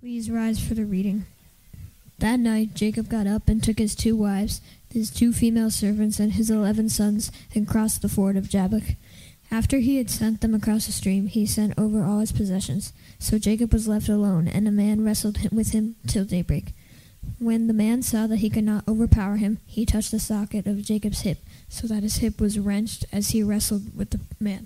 [0.00, 1.26] Please rise for the reading.
[2.20, 6.32] That night Jacob got up and took his two wives, his two female servants, and
[6.32, 8.94] his eleven sons, and crossed the ford of Jabbok.
[9.50, 12.94] After he had sent them across the stream, he sent over all his possessions.
[13.18, 16.72] So Jacob was left alone, and a man wrestled with him till daybreak.
[17.38, 20.80] When the man saw that he could not overpower him, he touched the socket of
[20.80, 24.64] Jacob's hip, so that his hip was wrenched as he wrestled with the man.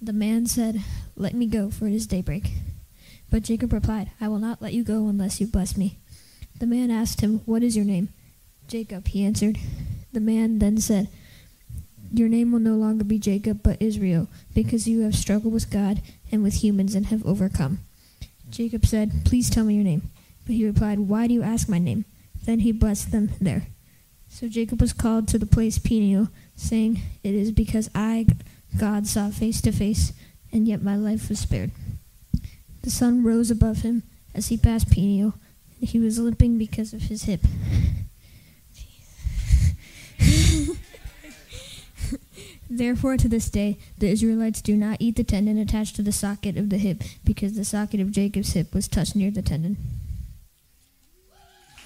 [0.00, 0.80] The man said,
[1.14, 2.52] Let me go, for it is daybreak.
[3.30, 5.98] But Jacob replied, I will not let you go unless you bless me.
[6.58, 8.08] The man asked him, What is your name?
[8.66, 9.58] Jacob, he answered.
[10.12, 11.08] The man then said,
[12.12, 16.02] Your name will no longer be Jacob, but Israel, because you have struggled with God
[16.32, 17.78] and with humans and have overcome.
[18.50, 20.10] Jacob said, Please tell me your name.
[20.44, 22.04] But he replied, Why do you ask my name?
[22.44, 23.66] Then he blessed them there.
[24.28, 28.26] So Jacob was called to the place Peniel, saying, It is because I,
[28.76, 30.12] God, saw face to face,
[30.52, 31.70] and yet my life was spared.
[32.82, 34.02] The sun rose above him
[34.34, 35.32] as he passed and
[35.80, 37.40] he was limping because of his hip.
[42.70, 46.56] Therefore, to this day, the Israelites do not eat the tendon attached to the socket
[46.56, 49.76] of the hip, because the socket of Jacob's hip was touched near the tendon.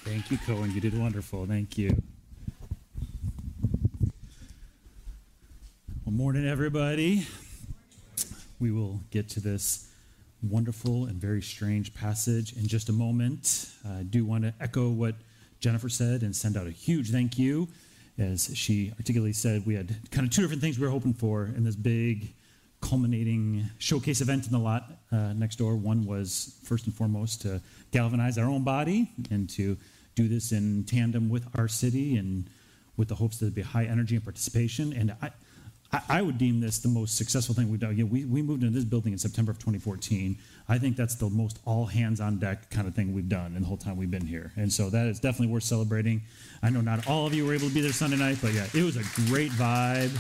[0.04, 0.72] Thank you, Cohen.
[0.72, 1.46] You did wonderful.
[1.46, 2.02] Thank you.
[6.04, 7.26] Well, morning, everybody.
[8.60, 9.88] We will get to this
[10.50, 13.70] wonderful and very strange passage in just a moment.
[13.88, 15.14] I do want to echo what
[15.60, 17.68] Jennifer said and send out a huge thank you.
[18.18, 21.46] As she articulately said, we had kind of two different things we were hoping for
[21.46, 22.32] in this big
[22.80, 25.74] culminating showcase event in the lot uh, next door.
[25.74, 29.76] One was, first and foremost, to galvanize our own body and to
[30.14, 32.48] do this in tandem with our city and
[32.96, 34.92] with the hopes that there'd be high energy and participation.
[34.92, 35.30] And I,
[36.08, 37.96] I, would deem this the most successful thing we've done.
[37.96, 40.36] Know, we, we moved into this building in September of 2014.
[40.68, 43.62] I think that's the most all hands on deck kind of thing we've done in
[43.62, 44.52] the whole time we've been here.
[44.56, 46.22] And so that is definitely worth celebrating.
[46.62, 48.66] I know not all of you were able to be there Sunday night, but yeah,
[48.74, 50.12] it was a great vibe.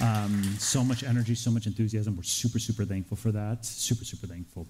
[0.00, 2.16] Um, so much energy, so much enthusiasm.
[2.16, 3.64] We're super, super thankful for that.
[3.64, 4.66] Super, super thankful.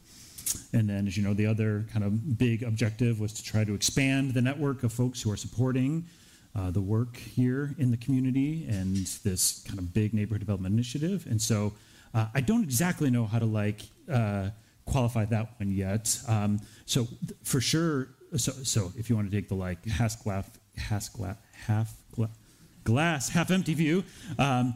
[0.72, 3.74] And then, as you know, the other kind of big objective was to try to
[3.74, 6.06] expand the network of folks who are supporting
[6.56, 11.26] uh, the work here in the community and this kind of big neighborhood development initiative.
[11.28, 11.74] And so
[12.14, 14.50] uh, I don't exactly know how to like uh,
[14.86, 16.18] qualify that one yet.
[16.26, 20.22] Um, so th- for sure, so, so if you want to take the like half
[20.24, 22.30] glass, half glass, half gla-
[22.84, 24.02] glass, half empty view,
[24.38, 24.74] um,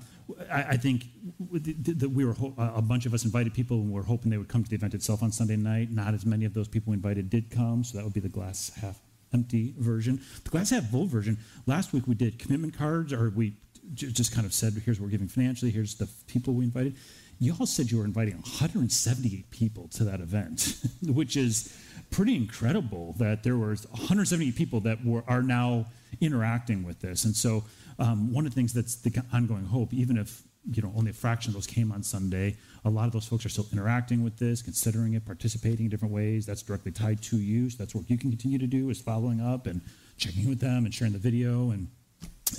[0.52, 1.06] I, I, think
[1.40, 4.38] that we were ho- a bunch of us invited people and we were hoping they
[4.38, 5.90] would come to the event itself on Sunday night.
[5.90, 8.28] Not as many of those people we invited did come, so that would be the
[8.28, 9.00] glass half
[9.32, 10.20] empty version.
[10.44, 11.38] The glass half full version.
[11.66, 13.54] Last week we did commitment cards, or we
[13.94, 15.70] just kind of said, "Here's what we're giving financially.
[15.70, 16.96] Here's the people we invited."
[17.38, 21.74] You all said you were inviting 178 people to that event, which is
[22.10, 23.14] pretty incredible.
[23.18, 25.86] That there were 178 people that were are now
[26.20, 27.64] interacting with this, and so
[27.98, 31.14] um, one of the things that's the ongoing hope, even if you know only a
[31.14, 34.38] fraction of those came on Sunday, a lot of those folks are still interacting with
[34.38, 36.46] this, considering it, participating in different ways.
[36.46, 37.70] That's directly tied to you.
[37.70, 39.80] So that's work you can continue to do is following up and
[40.16, 41.88] checking with them and sharing the video and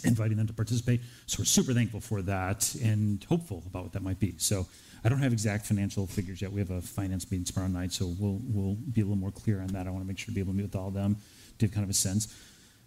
[0.04, 1.02] inviting them to participate.
[1.26, 4.36] So we're super thankful for that and hopeful about what that might be.
[4.38, 4.68] So
[5.04, 6.52] I don't have exact financial figures yet.
[6.52, 9.62] We have a finance meeting tomorrow night, so we'll we'll be a little more clear
[9.62, 9.88] on that.
[9.88, 11.18] I want to make sure to be able to meet with all of them
[11.60, 12.36] to have kind of a sense.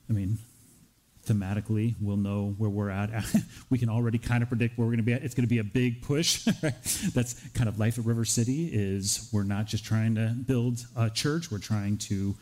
[0.09, 0.39] I mean,
[1.25, 3.11] thematically we'll know where we're at.
[3.71, 5.23] We can already kind of predict where we're going to be at.
[5.23, 6.45] It's going to be a big push.
[7.15, 11.11] That's kind of life at river city is we're not just trying to build a
[11.11, 12.35] church we're trying to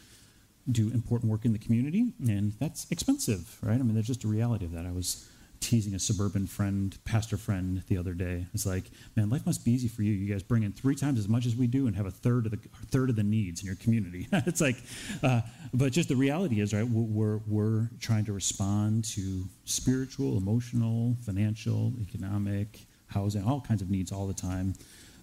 [0.70, 3.74] do important work in the community and that's expensive right?
[3.74, 4.86] I mean there's just a reality of that.
[4.86, 5.28] I was
[5.62, 8.46] teasing a suburban friend, pastor friend, the other day.
[8.52, 8.84] It's like,
[9.16, 10.12] man, life must be easy for you.
[10.12, 12.46] You guys bring in three times as much as we do and have a third
[12.46, 12.58] of the
[12.88, 14.28] third of the needs in your community.
[14.32, 14.76] it's like,
[15.22, 15.40] uh,
[15.72, 16.86] but just the reality is, right?
[16.86, 24.10] We're we're trying to respond to spiritual, emotional, financial, economic, housing, all kinds of needs
[24.12, 24.74] all the time.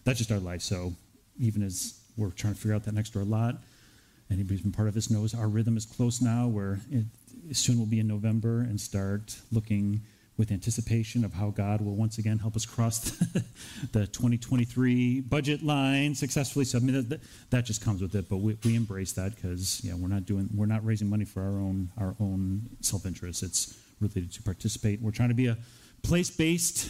[0.06, 0.62] That's just our life.
[0.62, 0.94] So
[1.40, 3.56] even as we're trying to figure out that next door lot,
[4.32, 6.48] anybody who's been part of this knows our rhythm is close now.
[6.48, 7.06] Where it,
[7.52, 10.02] soon we'll be in November and start looking
[10.40, 13.00] with anticipation of how God will once again help us cross
[13.92, 16.64] the, 2023 budget line successfully.
[16.64, 17.20] So I mean, that,
[17.50, 20.50] that just comes with it, but we, we embrace that because yeah, we're not doing
[20.56, 23.44] we're not raising money for our own our own self interest.
[23.44, 25.02] It's related to participate.
[25.02, 25.58] We're trying to be a
[26.04, 26.90] place based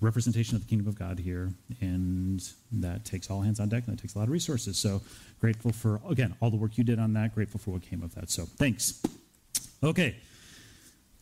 [0.00, 2.42] representation of the kingdom of God here, and
[2.72, 4.76] that takes all hands on deck and that takes a lot of resources.
[4.76, 5.02] So
[5.40, 7.32] grateful for again all the work you did on that.
[7.32, 8.28] Grateful for what came of that.
[8.28, 9.00] So thanks.
[9.84, 10.16] Okay.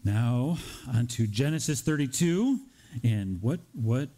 [0.05, 0.59] Now,
[0.95, 2.59] on to Genesis 32.
[3.03, 4.11] And what, what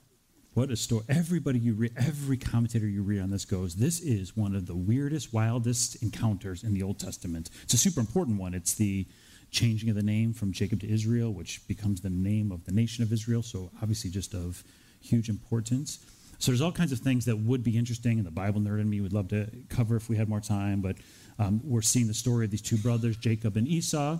[0.55, 1.05] What a story.
[1.09, 4.75] Everybody you read, every commentator you read on this goes, this is one of the
[4.75, 7.51] weirdest, wildest encounters in the Old Testament.
[7.63, 8.53] It's a super important one.
[8.53, 9.07] It's the
[9.53, 13.05] changing of the name from Jacob to Israel, which becomes the name of the nation
[13.05, 13.43] of Israel.
[13.43, 14.65] So obviously just of
[15.01, 16.01] huge importance.
[16.39, 18.91] So there's all kinds of things that would be interesting, and the Bible nerd in
[18.91, 20.81] me would love to cover if we had more time.
[20.81, 20.97] But
[21.39, 24.19] um, we're seeing the story of these two brothers, Jacob and Esau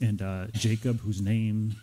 [0.00, 1.74] and uh, Jacob, whose name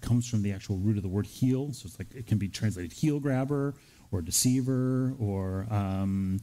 [0.00, 1.72] comes from the actual root of the word heel.
[1.72, 3.74] So it's like it can be translated heel grabber
[4.10, 6.40] or deceiver or um,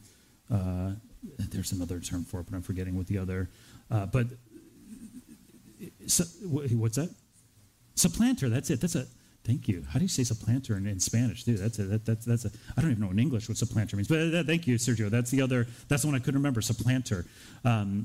[0.52, 0.92] uh,
[1.38, 3.48] there's another term for it, but I'm forgetting what the other.
[3.90, 4.26] Uh, but
[6.06, 7.10] so, what's that?
[7.94, 8.48] Supplanter.
[8.48, 8.80] That's it.
[8.80, 9.06] That's a.
[9.42, 9.86] Thank you.
[9.88, 11.56] How do you say supplanter in, in Spanish, too?
[11.56, 14.06] That's a, that, that's, that's a, I don't even know in English what supplanter means,
[14.06, 15.08] but uh, thank you, Sergio.
[15.08, 17.24] That's the other, that's the one I couldn't remember, supplanter.
[17.64, 18.04] Um,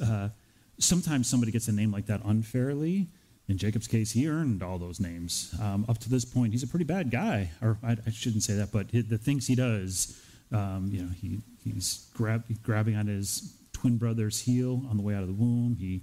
[0.00, 0.28] uh,
[0.78, 3.08] sometimes somebody gets a name like that unfairly.
[3.48, 5.54] In Jacob's case, he earned all those names.
[5.60, 7.50] Um, up to this point, he's a pretty bad guy.
[7.62, 10.20] Or I, I shouldn't say that, but the things he does,
[10.52, 15.14] um, you know, he, he's grab, grabbing on his twin brother's heel on the way
[15.14, 15.76] out of the womb.
[15.78, 16.02] He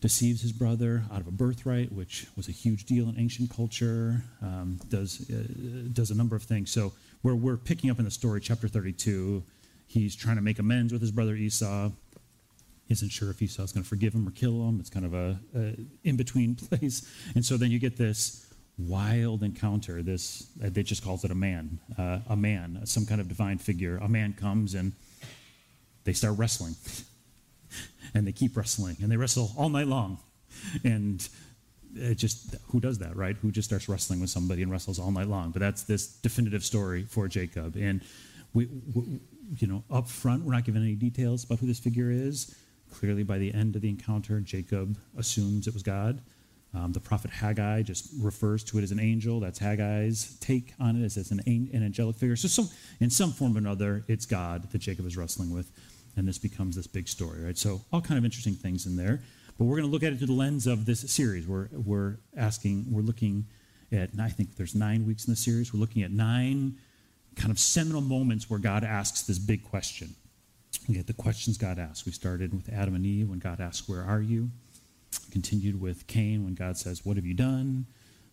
[0.00, 4.24] deceives his brother out of a birthright, which was a huge deal in ancient culture.
[4.42, 6.72] Um, does uh, does a number of things.
[6.72, 6.92] So
[7.22, 9.44] we're we're picking up in the story, chapter 32.
[9.86, 11.90] He's trying to make amends with his brother Esau
[12.92, 14.78] isn't sure if Esau's going to forgive him or kill him.
[14.78, 15.74] It's kind of a, a
[16.04, 17.08] in between place.
[17.34, 18.46] And so then you get this
[18.78, 20.02] wild encounter.
[20.02, 23.58] This uh, they just calls it a man, uh, a man, some kind of divine
[23.58, 23.96] figure.
[23.96, 24.92] A man comes and
[26.04, 26.74] they start wrestling,
[28.14, 30.18] and they keep wrestling, and they wrestle all night long,
[30.84, 31.28] and
[31.94, 33.36] it just who does that, right?
[33.36, 35.50] Who just starts wrestling with somebody and wrestles all night long?
[35.50, 38.02] But that's this definitive story for Jacob, and
[38.54, 39.20] we, we
[39.58, 42.54] you know, up front, we're not given any details about who this figure is.
[42.92, 46.20] Clearly, by the end of the encounter, Jacob assumes it was God.
[46.74, 49.40] Um, the prophet Haggai just refers to it as an angel.
[49.40, 52.36] That's Haggai's take on it, as it's an, an angelic figure.
[52.36, 52.68] So, some,
[53.00, 55.70] in some form or another, it's God that Jacob is wrestling with,
[56.16, 57.58] and this becomes this big story, right?
[57.58, 59.22] So, all kind of interesting things in there.
[59.58, 61.46] But we're going to look at it through the lens of this series.
[61.46, 63.46] We're, we're asking, we're looking
[63.92, 65.74] at, I think there's nine weeks in the series.
[65.74, 66.78] We're looking at nine
[67.36, 70.14] kind of seminal moments where God asks this big question.
[70.90, 72.04] Get the questions God asks.
[72.04, 74.50] We started with Adam and Eve when God asked, Where are you?
[75.30, 77.86] Continued with Cain when God says, What have you done?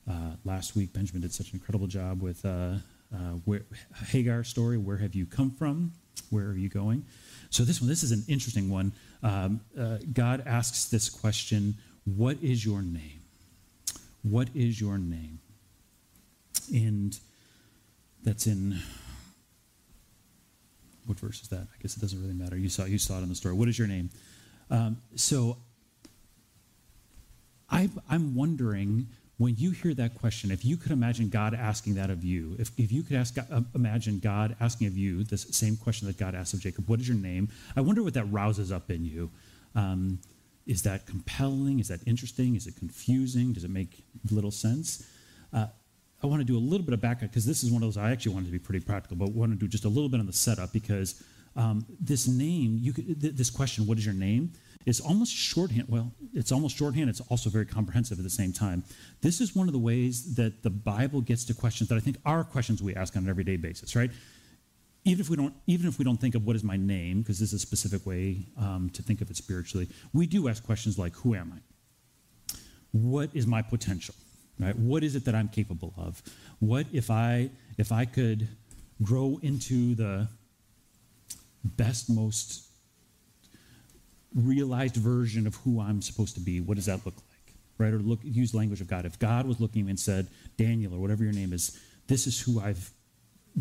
[0.09, 2.75] Uh, last week, Benjamin did such an incredible job with uh,
[3.13, 3.61] uh, where,
[4.07, 4.77] Hagar story.
[4.77, 5.91] Where have you come from?
[6.31, 7.05] Where are you going?
[7.51, 8.93] So this one, this is an interesting one.
[9.21, 11.75] Um, uh, God asks this question:
[12.05, 13.21] What is your name?
[14.23, 15.39] What is your name?
[16.73, 17.17] And
[18.23, 18.79] that's in
[21.09, 21.61] what verse is that?
[21.61, 22.57] I guess it doesn't really matter.
[22.57, 23.55] You saw you saw it in the story.
[23.55, 24.09] What is your name?
[24.69, 25.57] Um, so
[27.69, 29.07] I, I'm wondering
[29.37, 32.71] when you hear that question, if you could imagine God asking that of you, if,
[32.77, 36.35] if you could ask, uh, imagine God asking of you this same question that God
[36.35, 37.47] asked of Jacob, what is your name?
[37.75, 39.31] I wonder what that rouses up in you.
[39.75, 40.19] Um,
[40.67, 41.79] is that compelling?
[41.79, 42.55] Is that interesting?
[42.55, 43.53] Is it confusing?
[43.53, 45.07] Does it make little sense?
[45.53, 45.67] Uh,
[46.21, 47.97] I want to do a little bit of backup because this is one of those
[47.97, 50.19] I actually wanted to be pretty practical, but want to do just a little bit
[50.19, 51.23] on the setup because
[51.55, 54.51] um, this name, could, th- this question, what is your name,
[54.85, 55.85] is almost shorthand.
[55.87, 57.09] Well, it's almost shorthand.
[57.09, 58.83] It's also very comprehensive at the same time.
[59.21, 62.17] This is one of the ways that the Bible gets to questions that I think
[62.25, 64.11] are questions we ask on an everyday basis, right?
[65.05, 67.39] Even if we don't, even if we don't think of what is my name, because
[67.39, 70.99] this is a specific way um, to think of it spiritually, we do ask questions
[70.99, 72.55] like, "Who am I?
[72.91, 74.15] What is my potential?"
[74.59, 74.77] Right?
[74.77, 76.21] What is it that I'm capable of?
[76.59, 78.47] What if I if I could
[79.01, 80.27] grow into the
[81.63, 82.67] best, most
[84.35, 86.59] realized version of who I'm supposed to be?
[86.59, 87.55] What does that look like?
[87.77, 87.93] Right?
[87.93, 89.05] Or look use language of God.
[89.05, 92.59] If God was looking and said, Daniel, or whatever your name is, this is who
[92.59, 92.75] I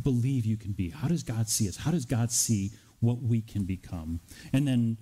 [0.02, 0.90] believe you can be.
[0.90, 1.76] How does God see us?
[1.76, 4.20] How does God see what we can become?
[4.52, 4.98] And then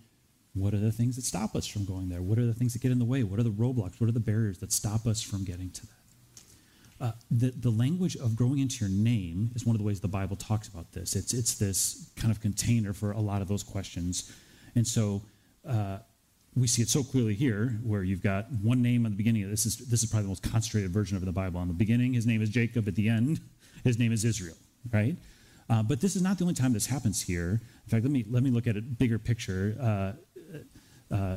[0.56, 2.22] what are the things that stop us from going there?
[2.22, 3.22] What are the things that get in the way?
[3.22, 4.00] What are the roadblocks?
[4.00, 5.92] What are the barriers that stop us from getting to that?
[6.98, 10.08] Uh, the, the language of growing into your name is one of the ways the
[10.08, 11.14] Bible talks about this.
[11.14, 14.32] It's, it's this kind of container for a lot of those questions.
[14.74, 15.22] And so
[15.68, 15.98] uh,
[16.54, 19.44] we see it so clearly here, where you've got one name at the beginning.
[19.44, 21.60] Of this is this is probably the most concentrated version of the Bible.
[21.60, 22.88] In the beginning, his name is Jacob.
[22.88, 23.40] At the end,
[23.84, 24.56] his name is Israel.
[24.90, 25.16] Right?
[25.68, 27.60] Uh, but this is not the only time this happens here.
[27.84, 29.76] In fact, let me let me look at a bigger picture.
[31.10, 31.36] Uh,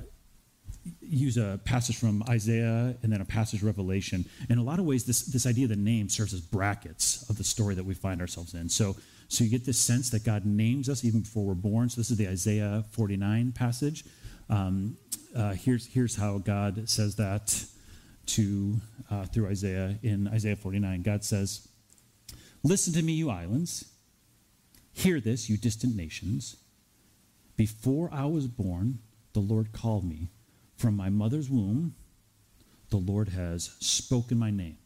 [1.01, 4.25] use a passage from Isaiah and then a passage Revelation.
[4.49, 7.38] In a lot of ways, this, this idea of the name serves as brackets of
[7.38, 8.69] the story that we find ourselves in.
[8.69, 8.95] So,
[9.27, 11.89] so you get this sense that God names us even before we're born.
[11.89, 14.05] So this is the Isaiah 49 passage.
[14.49, 14.97] Um,
[15.35, 17.63] uh, here's, here's how God says that
[18.27, 21.01] to uh, through Isaiah in Isaiah 49.
[21.01, 21.67] God says,
[22.63, 23.85] Listen to me, you islands.
[24.91, 26.57] Hear this, you distant nations.
[27.55, 28.99] Before I was born,
[29.39, 30.29] the Lord called me.
[30.75, 31.96] From my mother's womb,
[32.89, 34.77] the Lord has spoken my name.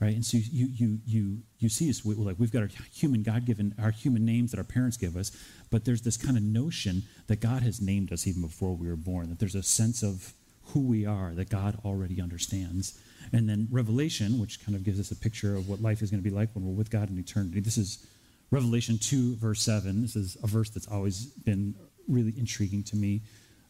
[0.00, 0.14] Right?
[0.14, 3.74] And so you, you, you, you see this, like we've got our human, God given,
[3.80, 5.30] our human names that our parents give us,
[5.70, 8.96] but there's this kind of notion that God has named us even before we were
[8.96, 10.34] born, that there's a sense of
[10.68, 12.98] who we are that God already understands.
[13.32, 16.22] And then Revelation, which kind of gives us a picture of what life is going
[16.22, 17.60] to be like when we're with God in eternity.
[17.60, 18.06] This is
[18.50, 20.02] Revelation 2, verse 7.
[20.02, 21.74] This is a verse that's always been
[22.08, 23.22] really intriguing to me.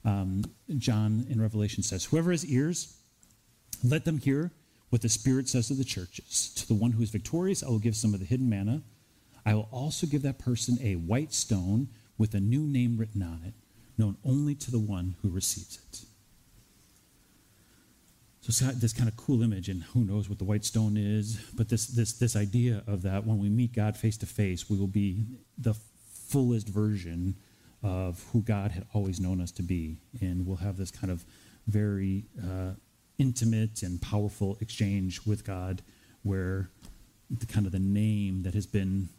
[0.04, 0.44] Um,
[0.78, 2.96] John in Revelation says, Whoever has ears,
[3.82, 4.52] let them hear
[4.90, 6.52] what the Spirit says to the churches.
[6.56, 8.82] To the one who is victorious, I will give some of the hidden manna.
[9.46, 13.42] I will also give that person a white stone with a new name written on
[13.46, 13.54] it,
[13.98, 16.06] known only to the one who receives it.
[18.40, 20.96] So it's got this kind of cool image, and who knows what the white stone
[20.98, 24.68] is, but this, this, this idea of that when we meet God face to face,
[24.68, 25.24] we will be
[25.56, 25.74] the
[26.28, 27.36] fullest version
[27.84, 29.98] of who God had always known us to be.
[30.20, 31.24] And we'll have this kind of
[31.66, 32.70] very uh,
[33.18, 35.82] intimate and powerful exchange with God
[36.22, 36.70] where
[37.30, 39.10] the kind of the name that has been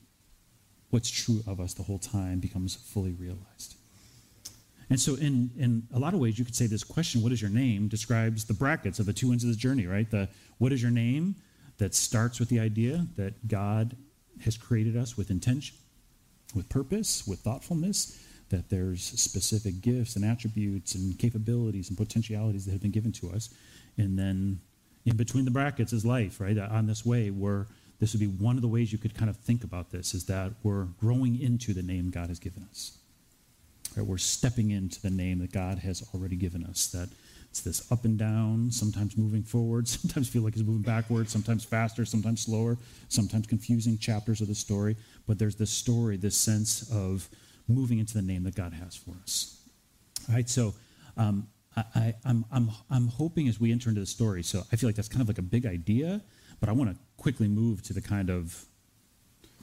[0.89, 3.75] what's true of us the whole time becomes fully realized.
[4.89, 7.41] And so, in, in a lot of ways, you could say this question, What is
[7.41, 7.87] your name?
[7.87, 10.09] describes the brackets of the two ends of the journey, right?
[10.09, 11.35] The what is your name
[11.77, 13.95] that starts with the idea that God
[14.43, 15.75] has created us with intention,
[16.53, 22.71] with purpose, with thoughtfulness, that there's specific gifts and attributes and capabilities and potentialities that
[22.71, 23.49] have been given to us.
[23.97, 24.59] And then
[25.05, 26.57] in between the brackets is life, right?
[26.57, 27.67] On this way, where
[27.99, 30.25] this would be one of the ways you could kind of think about this is
[30.25, 32.97] that we're growing into the name God has given us.
[33.95, 34.05] Right?
[34.05, 36.87] We're stepping into the name that God has already given us.
[36.87, 37.09] That
[37.49, 41.63] it's this up and down, sometimes moving forward, sometimes feel like it's moving backwards, sometimes
[41.63, 44.97] faster, sometimes slower, sometimes confusing chapters of the story.
[45.25, 47.29] But there's this story, this sense of
[47.67, 49.61] moving into the name that God has for us.
[50.27, 50.73] All right, so
[51.17, 54.75] um, I, am I'm, I'm, I'm hoping as we enter into the story, so I
[54.75, 56.21] feel like that's kind of like a big idea,
[56.59, 58.65] but I want to quickly move to the kind of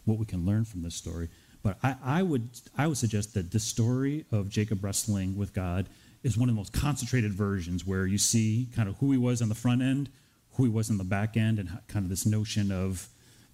[0.05, 1.29] what we can learn from this story.
[1.63, 5.89] But I, I, would, I would suggest that the story of Jacob wrestling with God
[6.23, 9.43] is one of the most concentrated versions where you see kind of who he was
[9.43, 10.09] on the front end,
[10.55, 13.09] who he was on the back end, and kind of this notion of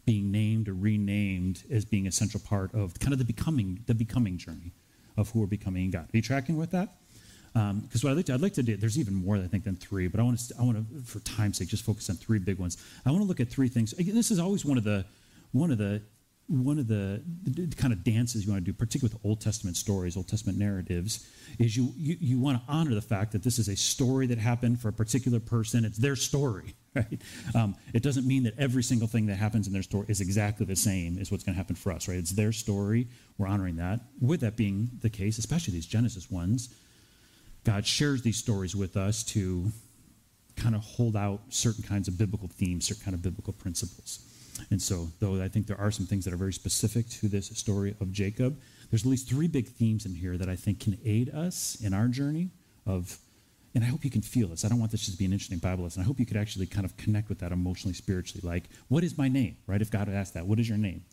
[0.08, 3.94] being named or renamed as being a central part of kind of the becoming, the
[3.94, 4.72] becoming journey
[5.18, 6.04] of who we're becoming in God.
[6.04, 6.94] Are you tracking with that?
[7.52, 9.64] Because um, what I'd like, to, I'd like to do, there's even more, I think,
[9.64, 12.16] than three, but I want to, I want to, for time's sake, just focus on
[12.16, 12.78] three big ones.
[13.04, 13.92] I want to look at three things.
[13.98, 15.04] Again, this is always one of the,
[15.52, 16.00] one of the,
[16.46, 19.76] one of the, the, kind of dances you want to do, particularly with Old Testament
[19.76, 23.58] stories, Old Testament narratives, is you, you, you want to honor the fact that this
[23.58, 25.84] is a story that happened for a particular person.
[25.84, 27.20] It's their story, right?
[27.54, 30.66] Um, it doesn't mean that every single thing that happens in their story is exactly
[30.66, 32.18] the same as what's going to happen for us, right?
[32.18, 33.08] It's their story.
[33.36, 34.00] We're honoring that.
[34.20, 36.74] With that being the case, especially these Genesis ones,
[37.64, 39.70] God shares these stories with us to
[40.56, 44.20] kind of hold out certain kinds of biblical themes, certain kind of biblical principles.
[44.70, 47.46] And so, though I think there are some things that are very specific to this
[47.48, 48.58] story of Jacob,
[48.90, 51.94] there's at least three big themes in here that I think can aid us in
[51.94, 52.50] our journey
[52.86, 53.18] of,
[53.78, 54.64] and I hope you can feel this.
[54.64, 56.02] I don't want this just to be an interesting Bible lesson.
[56.02, 58.40] I hope you could actually kind of connect with that emotionally, spiritually.
[58.44, 59.80] Like, what is my name, right?
[59.80, 61.04] If God asked that, what is your name?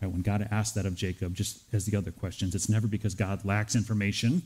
[0.00, 3.14] Right, when God asked that of Jacob, just as the other questions, it's never because
[3.14, 4.40] God lacks information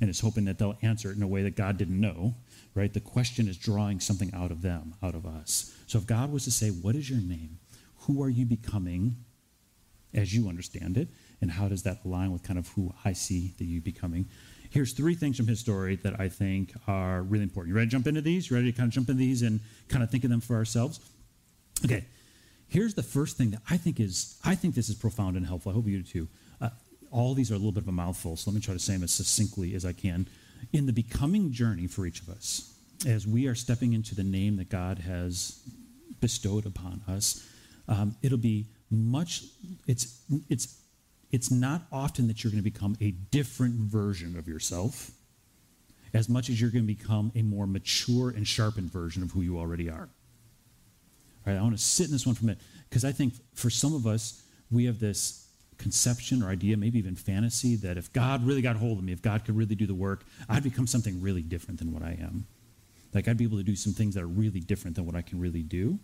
[0.00, 2.34] and is hoping that they'll answer it in a way that God didn't know,
[2.74, 2.92] right?
[2.92, 5.72] The question is drawing something out of them, out of us.
[5.86, 7.60] So if God was to say, What is your name?
[8.08, 9.14] Who are you becoming
[10.12, 11.06] as you understand it?
[11.40, 14.28] And how does that align with kind of who I see that you becoming?
[14.70, 17.70] Here's three things from his story that I think are really important.
[17.70, 18.50] You ready to jump into these?
[18.50, 20.56] You ready to kind of jump into these and kind of think of them for
[20.56, 21.00] ourselves?
[21.84, 22.04] Okay.
[22.68, 25.72] Here's the first thing that I think is, I think this is profound and helpful.
[25.72, 26.28] I hope you do too
[27.10, 28.94] all these are a little bit of a mouthful, so let me try to say
[28.94, 30.28] them as succinctly as I can.
[30.72, 32.72] In the becoming journey for each of us,
[33.06, 35.60] as we are stepping into the name that God has
[36.20, 37.46] bestowed upon us,
[37.88, 39.44] um, it'll be much,
[39.86, 40.79] it's, it's,
[41.32, 45.12] it's not often that you're going to become a different version of yourself
[46.12, 49.42] as much as you're going to become a more mature and sharpened version of who
[49.42, 50.08] you already are.
[51.46, 53.34] All right, I want to sit in this one for a minute because I think
[53.54, 55.46] for some of us, we have this
[55.78, 59.22] conception or idea, maybe even fantasy, that if God really got hold of me, if
[59.22, 62.46] God could really do the work, I'd become something really different than what I am.
[63.14, 65.22] Like I'd be able to do some things that are really different than what I
[65.22, 65.98] can really do.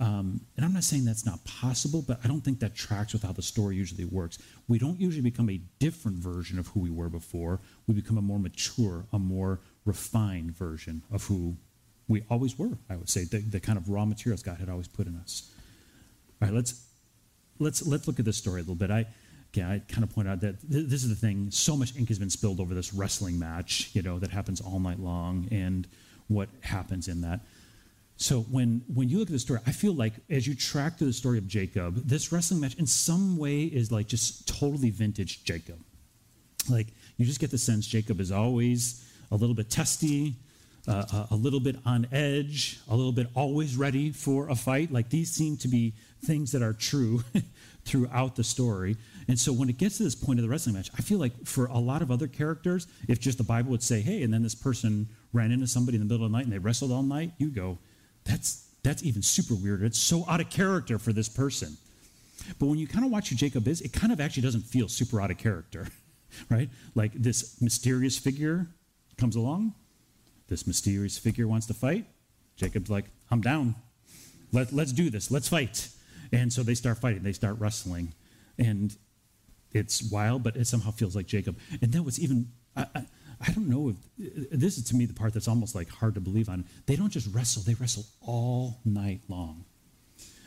[0.00, 3.22] Um, and I'm not saying that's not possible, but I don't think that tracks with
[3.22, 4.38] how the story usually works.
[4.68, 7.60] We don't usually become a different version of who we were before.
[7.86, 11.56] We become a more mature, a more refined version of who
[12.08, 14.88] we always were, I would say, the, the kind of raw materials God had always
[14.88, 15.50] put in us.
[16.40, 16.86] All right, let's
[17.58, 18.90] let's let's look at this story a little bit.
[18.90, 19.06] I
[19.52, 21.50] again, I kind of point out that th- this is the thing.
[21.50, 24.80] So much ink has been spilled over this wrestling match, you know, that happens all
[24.80, 25.86] night long, and
[26.28, 27.40] what happens in that.
[28.22, 31.08] So when when you look at the story, I feel like as you track through
[31.08, 35.42] the story of Jacob, this wrestling match in some way is like just totally vintage
[35.42, 35.80] Jacob.
[36.70, 36.86] Like
[37.16, 40.36] you just get the sense Jacob is always a little bit testy,
[40.86, 44.92] uh, a, little bit on edge, a little bit always ready for a fight.
[44.92, 45.92] Like these seem to be
[46.24, 47.24] things that are true
[47.84, 48.98] throughout the story.
[49.26, 51.44] And so when it gets to this point of the wrestling match, I feel like
[51.44, 54.44] for a lot of other characters, if just the Bible would say, hey, and then
[54.44, 57.02] this person ran into somebody in the middle of the night and they wrestled all
[57.02, 57.78] night, you go,
[58.24, 59.82] that's that's even super weird.
[59.82, 61.76] It's so out of character for this person.
[62.58, 64.88] But when you kind of watch who Jacob is, it kind of actually doesn't feel
[64.88, 65.86] super out of character,
[66.50, 66.68] right?
[66.94, 68.66] Like this mysterious figure
[69.16, 69.74] comes along,
[70.48, 72.06] this mysterious figure wants to fight.
[72.56, 73.76] Jacob's like, I'm down.
[74.52, 75.30] Let, let's do this.
[75.30, 75.88] Let's fight.
[76.32, 77.22] And so they start fighting.
[77.22, 78.12] They start wrestling.
[78.58, 78.96] And
[79.72, 81.56] it's wild, but it somehow feels like Jacob.
[81.80, 83.06] And that was even, I, I,
[83.46, 86.20] I don't know if, this is to me the part that's almost like hard to
[86.20, 86.64] believe on.
[86.86, 89.64] They don't just wrestle, they wrestle all night long.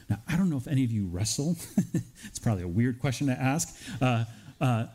[0.09, 1.57] Now, I don't know if any of you wrestle.
[2.25, 3.75] it's probably a weird question to ask.
[4.01, 4.25] Uh,
[4.61, 4.85] uh,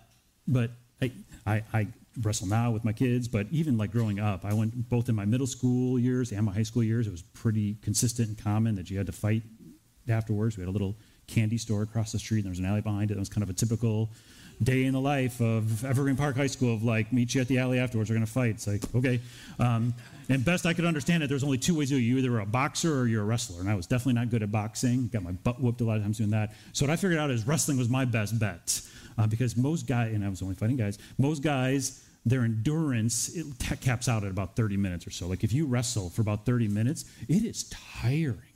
[0.47, 0.71] but
[1.03, 1.13] I,
[1.47, 1.87] I, I
[2.23, 5.25] wrestle now with my kids, but even like growing up, I went both in my
[5.25, 7.07] middle school years and my high school years.
[7.07, 9.43] It was pretty consistent and common that you had to fight
[10.09, 10.57] afterwards.
[10.57, 13.11] We had a little candy store across the street, and there was an alley behind
[13.11, 13.17] it.
[13.17, 14.11] It was kind of a typical
[14.63, 17.59] day in the life of Evergreen Park High School of like, meet you at the
[17.59, 18.51] alley afterwards, we're going to fight.
[18.51, 19.21] It's like, okay.
[19.59, 19.95] Um,
[20.29, 22.03] and best I could understand it, there's only two ways to do it.
[22.03, 23.61] You either a boxer or you're a wrestler.
[23.61, 25.09] And I was definitely not good at boxing.
[25.09, 26.53] Got my butt whooped a lot of times doing that.
[26.73, 28.81] So what I figured out is wrestling was my best bet.
[29.19, 33.47] Uh, because most guys, and I was only fighting guys, most guys, their endurance it
[33.81, 35.27] caps out at about 30 minutes or so.
[35.27, 37.65] Like if you wrestle for about 30 minutes, it is
[38.01, 38.50] tiring.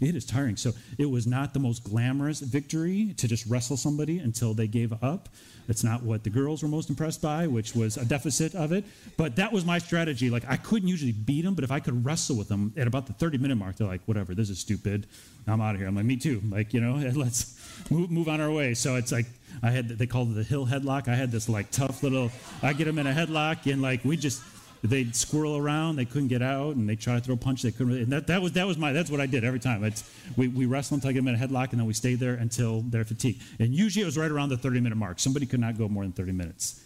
[0.00, 0.56] It is tiring.
[0.56, 4.92] So it was not the most glamorous victory to just wrestle somebody until they gave
[5.02, 5.28] up.
[5.66, 8.84] That's not what the girls were most impressed by, which was a deficit of it.
[9.16, 10.28] But that was my strategy.
[10.28, 13.06] Like I couldn't usually beat them, but if I could wrestle with them at about
[13.06, 15.06] the 30 minute mark, they're like, whatever, this is stupid.
[15.46, 15.88] I'm out of here.
[15.88, 16.42] I'm like, me too.
[16.48, 17.56] Like, you know, let's
[17.90, 18.74] move, move on our way.
[18.74, 19.26] So it's like,
[19.62, 21.08] I had, they called it the hill headlock.
[21.08, 22.30] I had this like tough little,
[22.62, 24.42] I get them in a headlock and like we just,
[24.82, 27.70] they'd squirrel around, they couldn't get out, and they try to throw a punch, they
[27.70, 27.88] couldn't.
[27.88, 29.84] Really, and that, that was that was my that's what I did every time.
[29.84, 32.20] It's, we we wrestle until I get them in a headlock, and then we stayed
[32.20, 33.42] there until they're fatigued.
[33.58, 35.18] And usually it was right around the 30 minute mark.
[35.18, 36.82] Somebody could not go more than 30 minutes.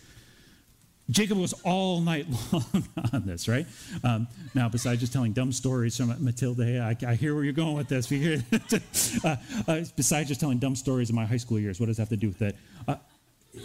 [1.10, 3.66] Jacob was all night long on this, right?
[4.02, 7.52] Um, now, besides just telling dumb stories from Matilda, hey, I, I hear where you're
[7.52, 8.10] going with this.
[9.24, 9.36] uh,
[9.68, 12.08] uh, besides just telling dumb stories in my high school years, what does that have
[12.08, 12.56] to do with that?
[12.88, 12.96] Uh,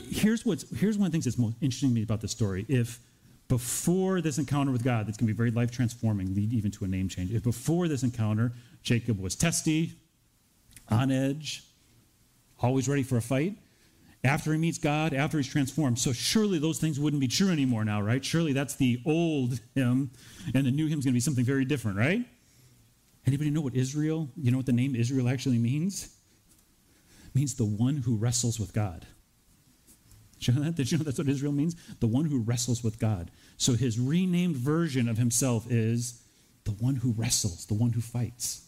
[0.10, 2.66] here's what's here's one of the things that's most interesting to me about this story.
[2.68, 3.00] If
[3.50, 6.86] before this encounter with God, that's going to be very life transforming, lead even to
[6.86, 7.34] a name change.
[7.34, 9.94] If before this encounter, Jacob was testy,
[10.88, 11.64] on edge,
[12.62, 13.58] always ready for a fight,
[14.24, 15.98] after he meets God, after he's transformed.
[15.98, 18.24] So surely those things wouldn't be true anymore now, right?
[18.24, 20.12] Surely that's the old him,
[20.54, 22.26] and the new him is going to be something very different, right?
[23.26, 26.16] Anybody know what Israel, you know what the name Israel actually means?
[27.28, 29.06] It means the one who wrestles with God.
[30.40, 30.76] Did you know that?
[30.76, 31.76] Did you know that's what Israel means?
[32.00, 33.32] The one who wrestles with God.
[33.58, 36.22] So his renamed version of himself is
[36.64, 38.66] the one who wrestles, the one who fights.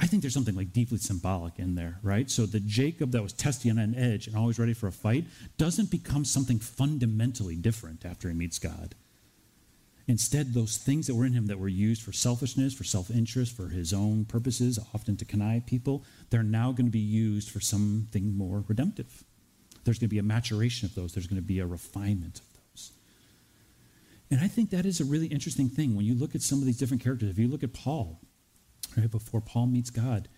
[0.00, 2.30] I think there's something like deeply symbolic in there, right?
[2.30, 5.24] So the Jacob that was testy on an edge and always ready for a fight
[5.58, 8.94] doesn't become something fundamentally different after he meets God.
[10.06, 13.56] Instead, those things that were in him that were used for selfishness, for self interest,
[13.56, 17.60] for his own purposes, often to connive people, they're now going to be used for
[17.60, 19.24] something more redemptive.
[19.84, 22.46] There's going to be a maturation of those, there's going to be a refinement of
[22.54, 22.92] those.
[24.30, 26.66] And I think that is a really interesting thing when you look at some of
[26.66, 27.30] these different characters.
[27.30, 28.20] If you look at Paul,
[28.96, 30.28] right, before Paul meets God,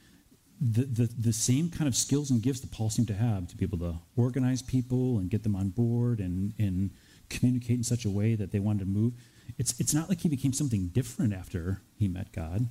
[0.61, 3.57] the, the, the same kind of skills and gifts that Paul seemed to have to
[3.57, 6.91] be able to organize people and get them on board and, and
[7.29, 9.13] communicate in such a way that they wanted to move.
[9.59, 12.67] It's, it's not like he became something different after he met God,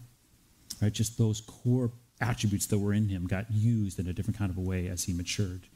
[0.81, 0.91] right?
[0.91, 4.57] Just those core attributes that were in him got used in a different kind of
[4.57, 5.67] a way as he matured.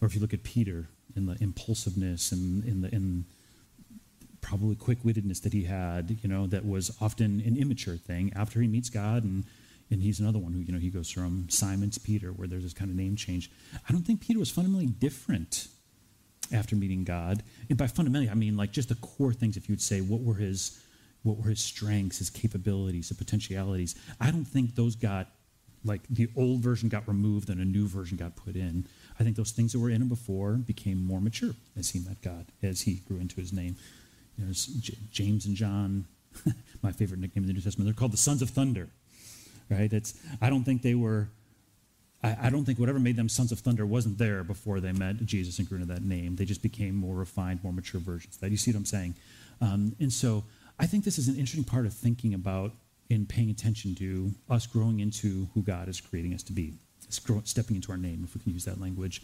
[0.00, 3.24] Or if you look at Peter and the impulsiveness and in the in
[4.40, 8.32] probably quick-wittedness that he had, you know, that was often an immature thing.
[8.36, 9.44] After he meets God, and
[9.90, 12.62] and he's another one who you know he goes from Simon to Peter, where there's
[12.62, 13.50] this kind of name change.
[13.88, 15.68] I don't think Peter was fundamentally different
[16.52, 17.42] after meeting God.
[17.68, 19.56] And by fundamentally, I mean like just the core things.
[19.56, 20.82] If you'd say what were his
[21.22, 25.28] what were his strengths, his capabilities, his potentialities, I don't think those got
[25.84, 28.86] like the old version got removed and a new version got put in.
[29.18, 32.20] I think those things that were in him before became more mature as he met
[32.22, 33.76] God, as he grew into his name.
[34.36, 34.52] You know,
[35.10, 36.06] James and John,
[36.82, 38.88] my favorite nickname in the New Testament, they're called the sons of thunder,
[39.68, 39.92] right?
[39.92, 41.28] It's, I don't think they were
[42.22, 45.24] I, I, don't think whatever made them sons of thunder wasn't there before they met
[45.24, 46.36] Jesus and grew into that name.
[46.36, 48.36] They just became more refined, more mature versions.
[48.38, 49.14] That you see what I'm saying?
[49.60, 50.44] Um, and so
[50.78, 52.72] I think this is an interesting part of thinking about
[53.10, 56.74] and paying attention to us growing into who God is creating us to be,
[57.08, 59.22] stepping into our name, if we can use that language.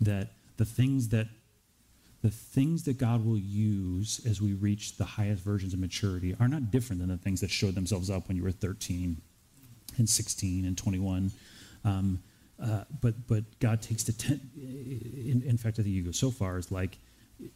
[0.00, 1.28] That the things that
[2.22, 6.46] the things that God will use as we reach the highest versions of maturity are
[6.46, 9.20] not different than the things that showed themselves up when you were 13
[9.98, 11.32] and 16 and 21.
[11.84, 12.22] Um,
[12.62, 16.30] uh, but but God takes the ten, in, in fact I think you go so
[16.30, 16.98] far as like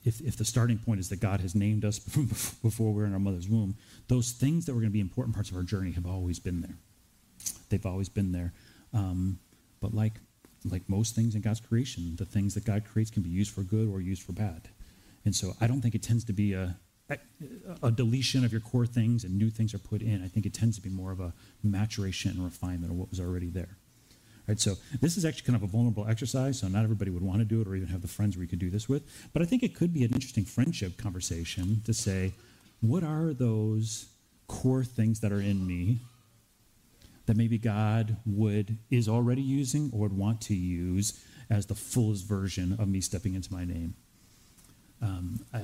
[0.04, 1.98] if, if the starting point is that God has named us
[2.62, 3.76] before we are in our mother's womb,
[4.08, 6.60] those things that were going to be important parts of our journey have always been
[6.60, 6.76] there.
[7.68, 8.52] They've always been there.
[8.92, 9.38] Um,
[9.80, 10.20] but like
[10.64, 13.62] like most things in God's creation, the things that God creates can be used for
[13.62, 14.68] good or used for bad.
[15.24, 16.76] And so I don't think it tends to be a,
[17.82, 20.24] a deletion of your core things and new things are put in.
[20.24, 23.20] I think it tends to be more of a maturation and refinement of what was
[23.20, 23.76] already there.
[24.48, 27.40] Right, so this is actually kind of a vulnerable exercise, so not everybody would want
[27.40, 29.02] to do it or even have the friends you could do this with.
[29.32, 32.32] But I think it could be an interesting friendship conversation to say,
[32.80, 34.06] what are those
[34.46, 35.98] core things that are in me
[37.26, 42.26] that maybe God would is already using or would want to use as the fullest
[42.26, 43.94] version of me stepping into my name?
[45.02, 45.60] Um, I,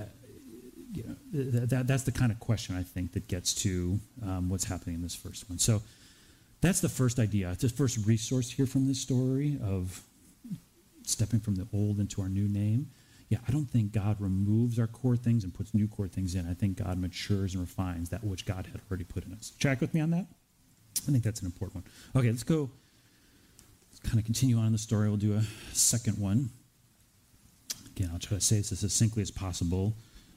[0.93, 4.49] you know, that, that, that's the kind of question I think that gets to um,
[4.49, 5.59] what's happening in this first one.
[5.59, 5.83] So
[6.61, 7.51] that's the first idea.
[7.51, 10.03] It's the first resource here from this story of
[11.05, 12.91] stepping from the old into our new name.
[13.29, 16.49] Yeah, I don't think God removes our core things and puts new core things in.
[16.49, 19.53] I think God matures and refines that which God had already put in us.
[19.59, 20.27] Track with me on that?
[21.09, 21.85] I think that's an important one.
[22.17, 22.71] Okay, let's go.
[23.91, 25.09] Let's kind of continue on in the story.
[25.09, 25.43] We'll do a
[25.75, 26.51] second one.
[27.97, 29.95] Again, I'll try to say this as succinctly as possible.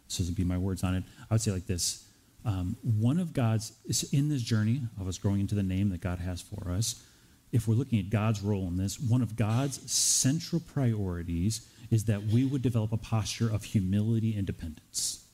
[0.08, 1.04] So this would be my words on it.
[1.30, 2.06] I would say like this
[2.46, 3.74] um, one of God's,
[4.12, 7.04] in this journey of us growing into the name that God has for us,
[7.52, 12.24] if we're looking at God's role in this, one of God's central priorities is that
[12.24, 15.25] we would develop a posture of humility and dependence.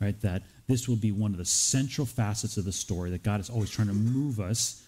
[0.00, 0.20] Right?
[0.20, 3.48] That this will be one of the central facets of the story, that God is
[3.48, 4.82] always trying to move us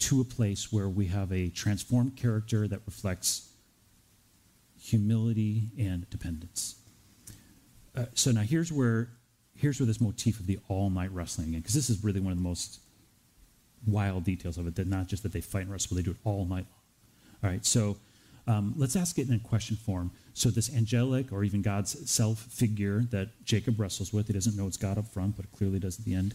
[0.00, 3.50] to a place where we have a transformed character that reflects
[4.80, 6.76] humility and dependence.
[7.96, 9.10] Uh, so now here's where
[9.54, 12.32] here's where this motif of the all night wrestling again, because this is really one
[12.32, 12.80] of the most
[13.86, 14.74] wild details of it.
[14.74, 17.42] That not just that they fight and wrestle, they do it all night long.
[17.42, 17.96] All right, so
[18.46, 20.10] um, let's ask it in a question form.
[20.34, 24.66] So this angelic or even God's self figure that Jacob wrestles with, he doesn't know
[24.66, 26.34] it's God up front, but it clearly does at the end.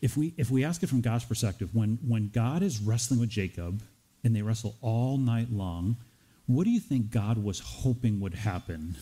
[0.00, 3.30] If we if we ask it from God's perspective, when when God is wrestling with
[3.30, 3.82] Jacob
[4.22, 5.96] and they wrestle all night long,
[6.46, 8.96] what do you think God was hoping would happen?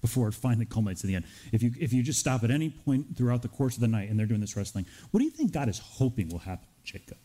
[0.00, 1.26] before it finally culminates at the end.
[1.52, 4.08] If you, if you just stop at any point throughout the course of the night
[4.08, 7.18] and they're doing this wrestling, what do you think God is hoping will happen Jacob?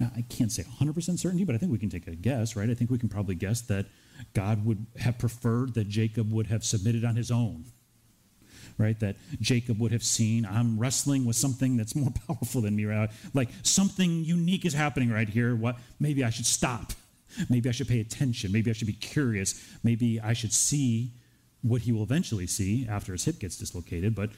[0.00, 2.70] Now, I can't say 100% certainty, but I think we can take a guess, right?
[2.70, 3.86] I think we can probably guess that
[4.32, 7.64] God would have preferred that Jacob would have submitted on his own,
[8.76, 8.98] right?
[9.00, 13.10] That Jacob would have seen, I'm wrestling with something that's more powerful than me, right?
[13.34, 15.56] Like something unique is happening right here.
[15.56, 15.76] What?
[15.98, 16.92] Maybe I should stop.
[17.50, 18.52] Maybe I should pay attention.
[18.52, 19.62] Maybe I should be curious.
[19.82, 21.12] Maybe I should see
[21.62, 24.30] what he will eventually see after his hip gets dislocated, but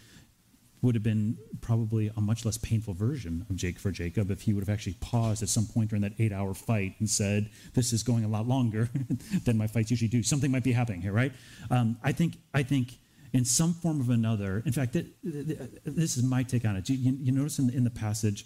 [0.82, 4.52] would have been probably a much less painful version of Jake for Jacob if he
[4.52, 7.92] would have actually paused at some point during that eight hour fight and said, This
[7.92, 8.88] is going a lot longer
[9.44, 10.22] than my fights usually do.
[10.22, 11.32] Something might be happening here, right?
[11.70, 12.98] Um, I think I think
[13.32, 16.88] in some form or another, in fact, it, this is my take on it.
[16.88, 18.44] You, you notice in, in, the passage,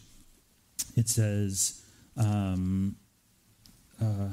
[0.95, 1.83] it says,
[2.19, 2.97] um,
[4.01, 4.29] uh,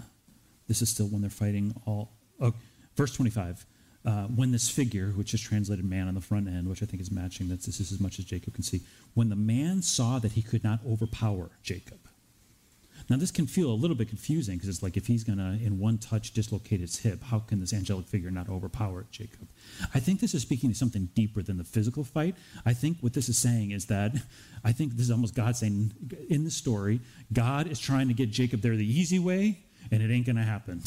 [0.68, 2.12] this is still when they're fighting all.
[2.40, 2.54] Oh,
[2.98, 3.66] verse 25
[4.06, 7.02] uh, when this figure, which is translated man on the front end, which I think
[7.02, 8.82] is matching, that's this is as much as Jacob can see,
[9.14, 12.00] when the man saw that he could not overpower Jacob.
[13.10, 15.64] Now, this can feel a little bit confusing because it's like if he's going to,
[15.64, 19.48] in one touch, dislocate his hip, how can this angelic figure not overpower Jacob?
[19.94, 22.36] I think this is speaking to something deeper than the physical fight.
[22.66, 24.16] I think what this is saying is that
[24.64, 25.94] I think this is almost God saying
[26.30, 27.02] in the story,
[27.34, 29.60] God is trying to get Jacob there the easy way,
[29.92, 30.82] and it ain't going to happen.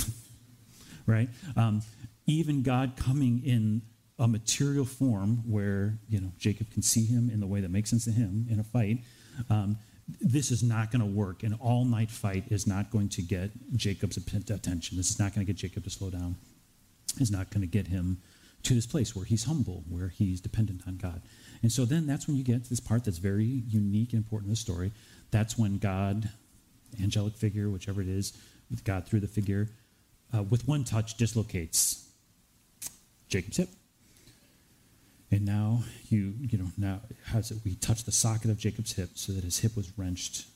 [1.06, 1.28] right?
[1.56, 1.82] Um,
[2.26, 3.82] even God coming in
[4.18, 7.90] a material form where you know Jacob can see him in the way that makes
[7.90, 8.98] sense to him in a fight.
[9.50, 9.76] Um,
[10.20, 11.42] this is not going to work.
[11.42, 14.96] An all night fight is not going to get Jacob's attention.
[14.96, 16.36] This is not going to get Jacob to slow down.
[17.18, 18.20] It's not going to get him
[18.64, 21.22] to this place where he's humble, where he's dependent on God.
[21.62, 24.48] And so then that's when you get to this part that's very unique and important
[24.48, 24.92] in the story.
[25.30, 26.28] That's when God,
[27.02, 28.32] angelic figure, whichever it is,
[28.70, 29.70] with God through the figure,
[30.34, 32.03] uh, with one touch dislocates
[33.34, 33.68] Jacob's hip.
[35.32, 39.10] And now you, you know, now has it, we touch the socket of Jacob's hip
[39.14, 40.46] so that his hip was wrenched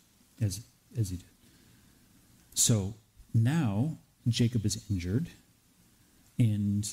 [0.41, 0.61] as,
[0.97, 1.27] as he did.
[2.55, 2.95] So
[3.35, 5.27] now Jacob is injured,
[6.39, 6.89] and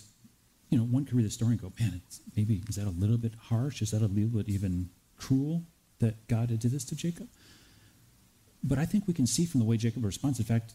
[0.71, 2.02] you know one could read the story and go, man,
[2.36, 3.84] maybe is that a little bit harsh?
[3.84, 5.63] Is that a little bit even cruel
[6.00, 7.28] that God did this to Jacob?
[8.63, 10.39] But I think we can see from the way Jacob responds.
[10.39, 10.74] In fact,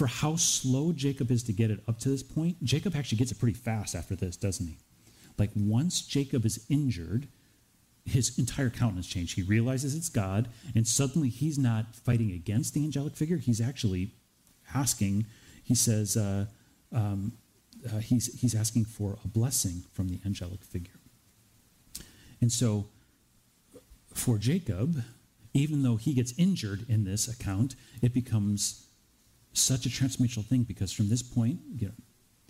[0.00, 3.32] for how slow Jacob is to get it up to this point, Jacob actually gets
[3.32, 4.78] it pretty fast after this, doesn't he?
[5.36, 7.28] Like once Jacob is injured,
[8.06, 9.36] his entire countenance changed.
[9.36, 13.36] He realizes it's God, and suddenly he's not fighting against the angelic figure.
[13.36, 14.12] He's actually
[14.74, 15.26] asking.
[15.62, 16.46] He says uh,
[16.92, 17.32] um,
[17.86, 20.98] uh, he's he's asking for a blessing from the angelic figure.
[22.40, 22.86] And so,
[24.14, 25.04] for Jacob,
[25.52, 28.86] even though he gets injured in this account, it becomes
[29.52, 31.94] such a transformational thing because from this point, you know,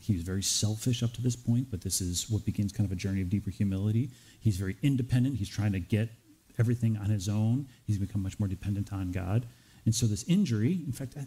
[0.00, 2.92] he was very selfish up to this point, but this is what begins kind of
[2.92, 4.10] a journey of deeper humility.
[4.40, 5.36] He's very independent.
[5.36, 6.08] He's trying to get
[6.58, 7.68] everything on his own.
[7.86, 9.46] He's become much more dependent on God.
[9.84, 11.26] And so this injury, in fact, I,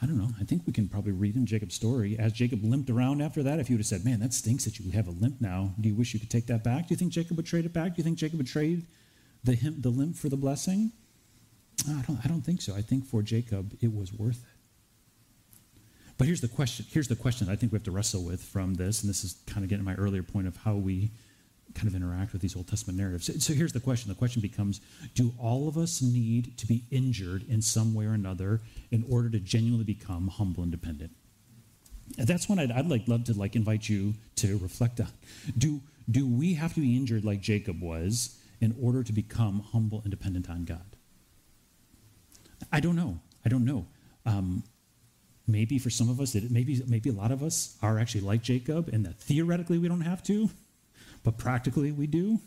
[0.00, 2.18] I don't know, I think we can probably read in Jacob's story.
[2.18, 4.78] As Jacob limped around after that, if you would have said, man, that stinks that
[4.78, 6.88] you have a limp now, do you wish you could take that back?
[6.88, 7.94] Do you think Jacob would trade it back?
[7.94, 8.86] Do you think Jacob would trade
[9.44, 10.92] the, the limp for the blessing?
[11.88, 12.74] I don't, I don't think so.
[12.74, 14.51] I think for Jacob, it was worth it.
[16.22, 16.86] But here's the question.
[16.88, 19.34] Here's the question I think we have to wrestle with from this, and this is
[19.48, 21.10] kind of getting my earlier point of how we
[21.74, 23.26] kind of interact with these Old Testament narratives.
[23.26, 24.08] So, so here's the question.
[24.08, 24.80] The question becomes,
[25.16, 28.60] do all of us need to be injured in some way or another
[28.92, 31.10] in order to genuinely become humble and dependent?
[32.16, 35.08] And that's one I'd, I'd like love to like invite you to reflect on.
[35.58, 40.02] Do do we have to be injured like Jacob was in order to become humble
[40.02, 40.94] and dependent on God?
[42.70, 43.18] I don't know.
[43.44, 43.86] I don't know.
[44.24, 44.62] Um,
[45.46, 48.42] maybe for some of us, it, maybe maybe a lot of us are actually like
[48.42, 50.50] Jacob, and that theoretically we don't have to,
[51.22, 52.38] but practically we do.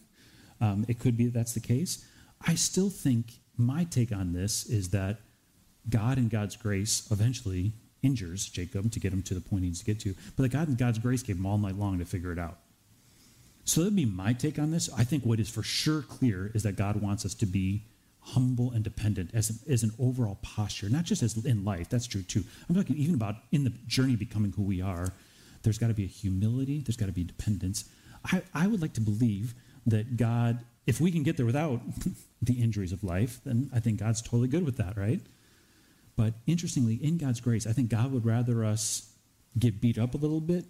[0.62, 2.06] Um, it could be that that's the case.
[2.46, 5.20] I still think my take on this is that
[5.90, 9.80] God and God's grace eventually injures Jacob to get him to the point he needs
[9.80, 12.06] to get to, but that God and God's grace gave him all night long to
[12.06, 12.60] figure it out.
[13.66, 14.90] So that'd be my take on this.
[14.96, 17.84] I think what is for sure clear is that God wants us to be
[18.26, 22.24] humble and dependent as, as an overall posture, not just as in life, that's true
[22.24, 22.44] too.
[22.68, 25.14] I'm talking even about in the journey becoming who we are.
[25.62, 27.86] There's got to be a humility, there's got to be dependence.
[28.26, 29.54] I, I would like to believe
[29.86, 31.82] that God, if we can get there without
[32.42, 35.22] the injuries of life, then I think God's totally good with that, right?
[36.16, 39.12] But interestingly, in God's grace, I think God would rather us
[39.58, 40.66] get beat up a little bit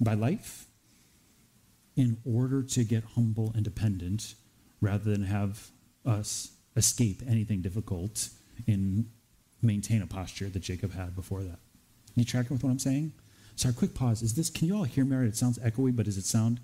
[0.00, 0.66] by life
[1.96, 4.34] in order to get humble and dependent
[4.80, 5.70] rather than have
[6.04, 8.28] us escape anything difficult
[8.66, 9.06] and
[9.62, 11.58] maintain a posture that Jacob had before that.
[12.14, 13.12] You tracking with what I'm saying?
[13.56, 14.22] Sorry, quick pause.
[14.22, 14.50] Is this?
[14.50, 15.26] Can you all hear me?
[15.26, 16.60] It sounds echoey, but does it sound?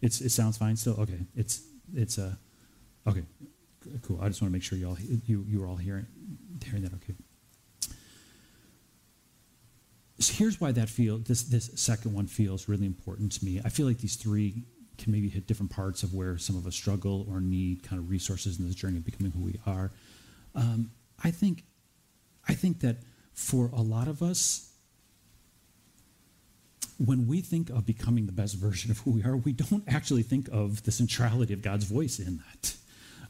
[0.00, 0.94] It's it sounds fine still.
[1.00, 1.62] Okay, it's
[1.94, 2.38] it's a
[3.06, 3.22] uh, okay,
[4.02, 4.20] cool.
[4.20, 6.06] I just want to make sure you all you you were all hearing
[6.64, 6.94] hearing that.
[6.94, 7.14] Okay.
[10.20, 13.60] So here's why that feel this this second one feels really important to me.
[13.64, 14.64] I feel like these three
[14.98, 18.10] can maybe hit different parts of where some of us struggle or need kind of
[18.10, 19.92] resources in this journey of becoming who we are.
[20.54, 20.90] Um,
[21.22, 21.64] I think,
[22.48, 22.98] I think that
[23.32, 24.72] for a lot of us,
[26.98, 30.22] when we think of becoming the best version of who we are, we don't actually
[30.22, 32.74] think of the centrality of God's voice in that.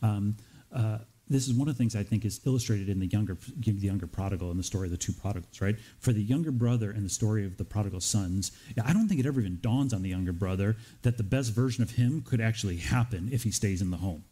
[0.00, 0.36] Um,
[0.72, 0.98] uh,
[1.30, 4.06] this is one of the things I think is illustrated in the younger, the younger
[4.06, 5.76] prodigal and the story of the two prodigals, right?
[6.00, 9.26] For the younger brother and the story of the prodigal sons, I don't think it
[9.26, 12.76] ever even dawns on the younger brother that the best version of him could actually
[12.76, 14.24] happen if he stays in the home.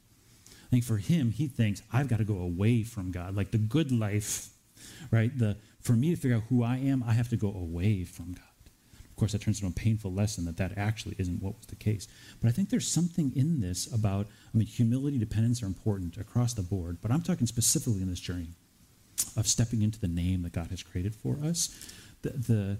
[0.48, 3.36] I think for him, he thinks, I've got to go away from God.
[3.36, 4.48] Like the good life,
[5.10, 5.36] right?
[5.36, 8.32] The, for me to figure out who I am, I have to go away from
[8.32, 8.45] God.
[9.16, 11.74] Of course, that turns into a painful lesson that that actually isn't what was the
[11.74, 12.06] case.
[12.42, 16.52] But I think there's something in this about, I mean, humility, dependence are important across
[16.52, 18.50] the board, but I'm talking specifically in this journey
[19.34, 21.74] of stepping into the name that God has created for us.
[22.20, 22.78] The, the,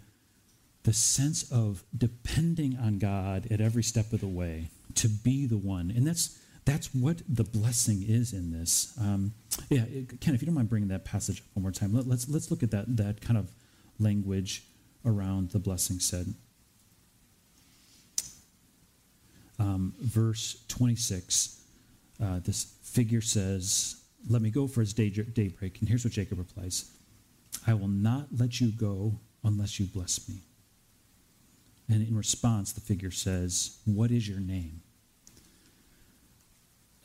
[0.83, 5.57] the sense of depending on God at every step of the way to be the
[5.57, 5.91] one.
[5.91, 8.93] And that's, that's what the blessing is in this.
[9.01, 9.33] Um,
[9.71, 9.87] yeah,
[10.21, 12.51] Ken, if you don't mind bringing that passage up one more time, let, let's, let's
[12.51, 13.51] look at that, that kind of
[13.99, 14.65] language
[15.07, 16.35] around the blessing said.
[19.59, 21.63] Um, verse 26,
[22.23, 25.79] uh, this figure says, Let me go for his day, daybreak.
[25.81, 26.91] And here's what Jacob replies
[27.67, 30.43] I will not let you go unless you bless me.
[31.89, 34.83] And in response, the figure says, What is your name?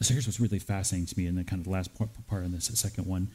[0.02, 2.52] So here's what's really fascinating to me in the kind of last part, part of
[2.52, 3.30] this, second one.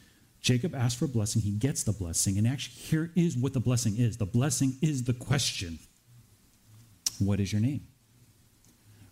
[0.46, 3.58] Jacob asks for a blessing, he gets the blessing, and actually, here is what the
[3.58, 5.80] blessing is the blessing is the question
[7.18, 7.84] What is your name?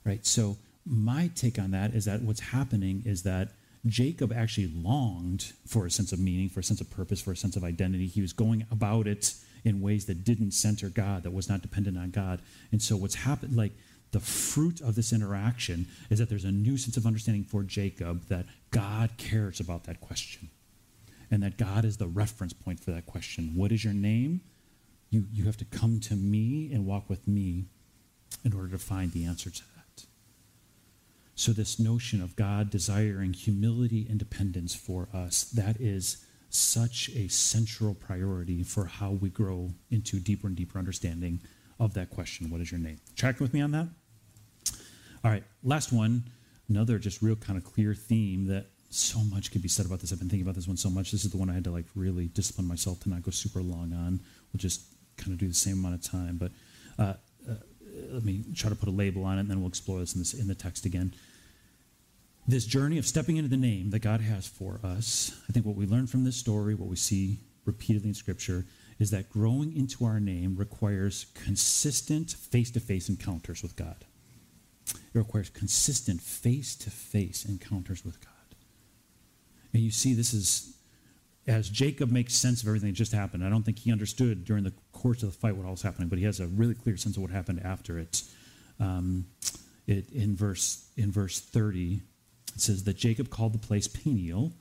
[0.04, 0.24] Right?
[0.24, 3.48] So, my take on that is that what's happening is that
[3.84, 7.36] Jacob actually longed for a sense of meaning, for a sense of purpose, for a
[7.36, 8.06] sense of identity.
[8.06, 11.98] He was going about it in ways that didn't center God, that was not dependent
[11.98, 12.42] on God.
[12.70, 13.72] And so what's happened, like
[14.12, 18.28] the fruit of this interaction, is that there's a new sense of understanding for Jacob
[18.28, 20.50] that God cares about that question.
[21.34, 23.56] And that God is the reference point for that question.
[23.56, 24.40] What is your name?
[25.10, 27.64] You, you have to come to me and walk with me
[28.44, 30.04] in order to find the answer to that.
[31.34, 37.26] So, this notion of God desiring humility and dependence for us, that is such a
[37.26, 41.40] central priority for how we grow into deeper and deeper understanding
[41.80, 43.00] of that question what is your name?
[43.16, 43.88] Tracking with me on that?
[45.24, 46.30] All right, last one,
[46.68, 50.12] another just real kind of clear theme that so much could be said about this.
[50.12, 51.10] I've been thinking about this one so much.
[51.10, 53.62] This is the one I had to like really discipline myself to not go super
[53.62, 54.20] long on.
[54.52, 54.82] We'll just
[55.16, 56.36] kind of do the same amount of time.
[56.36, 56.52] But
[56.98, 57.14] uh,
[57.48, 57.54] uh,
[58.10, 60.20] let me try to put a label on it, and then we'll explore this in,
[60.20, 61.14] this in the text again.
[62.46, 65.76] This journey of stepping into the name that God has for us, I think what
[65.76, 68.66] we learn from this story, what we see repeatedly in Scripture,
[68.98, 74.04] is that growing into our name requires consistent face to face encounters with God.
[74.86, 78.33] It requires consistent face to face encounters with God.
[79.74, 80.74] And you see, this is
[81.46, 83.44] as Jacob makes sense of everything that just happened.
[83.44, 86.08] I don't think he understood during the course of the fight what all was happening,
[86.08, 88.22] but he has a really clear sense of what happened after it.
[88.80, 89.26] Um,
[89.86, 92.00] it in verse in verse 30,
[92.54, 94.52] it says that Jacob called the place Peniel,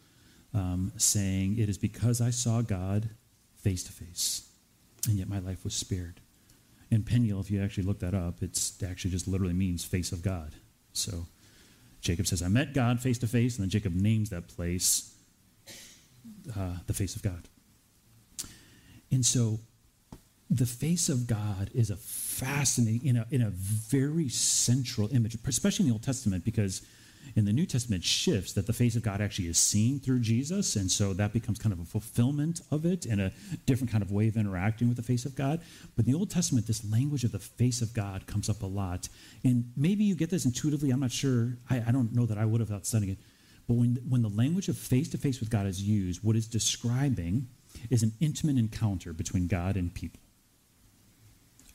[0.54, 3.10] um, saying, "It is because I saw God
[3.56, 4.50] face to face,
[5.08, 6.20] and yet my life was spared."
[6.92, 10.12] And Peniel, if you actually look that up, it's it actually just literally means face
[10.12, 10.56] of God.
[10.92, 11.28] So
[12.04, 15.14] Jacob says, "I met God face to face," and then Jacob names that place
[16.56, 17.48] uh, the face of God.
[19.12, 19.60] And so
[20.50, 25.84] the face of God is a fascinating, in a, in a very central image, especially
[25.84, 26.82] in the Old Testament, because
[27.36, 30.76] in the New Testament shifts that the face of God actually is seen through Jesus.
[30.76, 33.32] And so that becomes kind of a fulfillment of it and a
[33.66, 35.62] different kind of way of interacting with the face of God.
[35.96, 38.68] But in the Old Testament, this language of the face of God comes up a
[38.68, 39.10] lot.
[39.44, 40.92] And maybe you get this intuitively.
[40.92, 41.58] I'm not sure.
[41.70, 43.18] I, I don't know that I would have without studying it.
[43.68, 46.48] But when, when the language of face to face with God is used, what it's
[46.48, 47.48] describing
[47.90, 50.20] is an intimate encounter between God and people.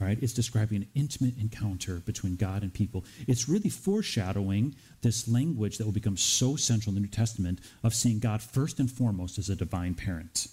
[0.01, 3.05] All right, it's describing an intimate encounter between God and people.
[3.27, 7.95] It's really foreshadowing this language that will become so central in the New Testament of
[7.95, 10.47] seeing God first and foremost as a divine parent.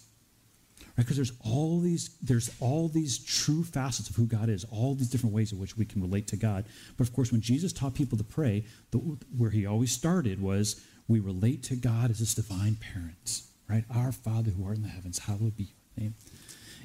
[0.98, 1.06] Right?
[1.06, 5.10] Because there's all these there's all these true facets of who God is, all these
[5.10, 6.66] different ways in which we can relate to God.
[6.98, 10.82] But of course, when Jesus taught people to pray, the, where he always started was
[11.08, 13.84] we relate to God as his divine parent, right?
[13.94, 16.16] Our Father who art in the heavens, hallowed be your name.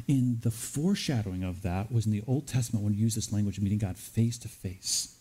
[0.06, 3.58] In the foreshadowing of that was in the Old Testament when we use this language
[3.58, 5.16] of meeting God face to face.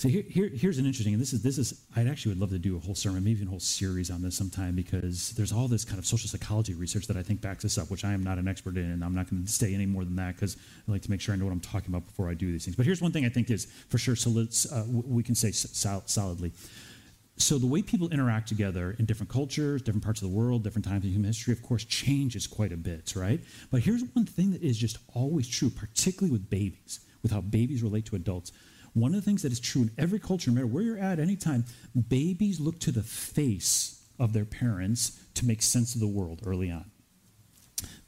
[0.00, 2.48] So here, here, here's an interesting, and this is this is I actually would love
[2.50, 5.52] to do a whole sermon, maybe even a whole series on this sometime, because there's
[5.52, 8.14] all this kind of social psychology research that I think backs this up, which I
[8.14, 10.36] am not an expert in, and I'm not going to stay any more than that
[10.36, 10.56] because
[10.88, 12.64] I like to make sure I know what I'm talking about before I do these
[12.64, 12.76] things.
[12.76, 15.50] But here's one thing I think is for sure, so let's, uh, we can say
[15.50, 16.52] sol- solidly
[17.40, 20.84] so the way people interact together in different cultures, different parts of the world, different
[20.84, 23.40] times in human history, of course, changes quite a bit, right?
[23.70, 27.82] But here's one thing that is just always true, particularly with babies, with how babies
[27.82, 28.52] relate to adults.
[28.92, 31.20] One of the things that is true in every culture, no matter where you're at,
[31.20, 31.64] anytime,
[32.08, 36.70] babies look to the face of their parents to make sense of the world early
[36.70, 36.90] on.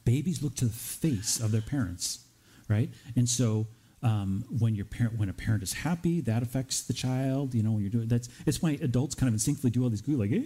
[0.05, 2.25] Babies look to the face of their parents,
[2.67, 2.89] right?
[3.15, 3.67] And so
[4.03, 7.55] um, when your parent, when a parent is happy, that affects the child.
[7.55, 10.01] You know, when you're doing that's it's why adults kind of instinctively do all these
[10.01, 10.45] good like hey,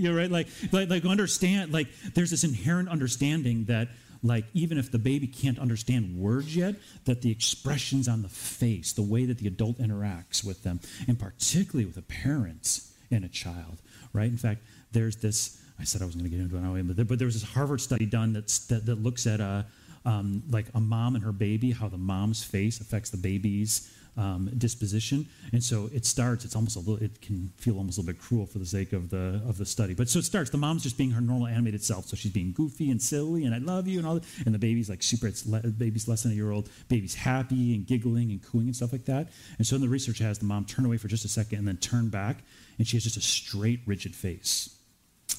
[0.00, 0.30] do, right?
[0.30, 3.88] Like, like like understand like there's this inherent understanding that
[4.22, 8.92] like even if the baby can't understand words yet, that the expressions on the face,
[8.92, 13.28] the way that the adult interacts with them, and particularly with a parent and a
[13.28, 14.28] child, right?
[14.28, 15.60] In fact, there's this.
[15.78, 17.50] I said I was going to get into it but there, but there was this
[17.50, 19.64] Harvard study done that's, that that looks at uh,
[20.04, 24.50] um, like a mom and her baby, how the mom's face affects the baby's um,
[24.56, 25.26] disposition.
[25.52, 28.22] And so it starts, it's almost a little, it can feel almost a little bit
[28.22, 29.94] cruel for the sake of the, of the study.
[29.94, 32.06] But so it starts, the mom's just being her normal animated self.
[32.06, 34.24] So she's being goofy and silly and I love you and all that.
[34.46, 36.68] And the baby's like super, it's le- baby's less than a year old.
[36.88, 39.30] Baby's happy and giggling and cooing and stuff like that.
[39.58, 41.68] And so in the research has the mom turn away for just a second and
[41.68, 42.44] then turn back.
[42.78, 44.73] And she has just a straight, rigid face.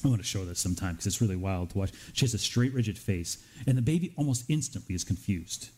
[0.04, 1.92] I want to show this sometime because it's really wild to watch.
[2.12, 5.70] She has a straight, rigid face, and the baby almost instantly is confused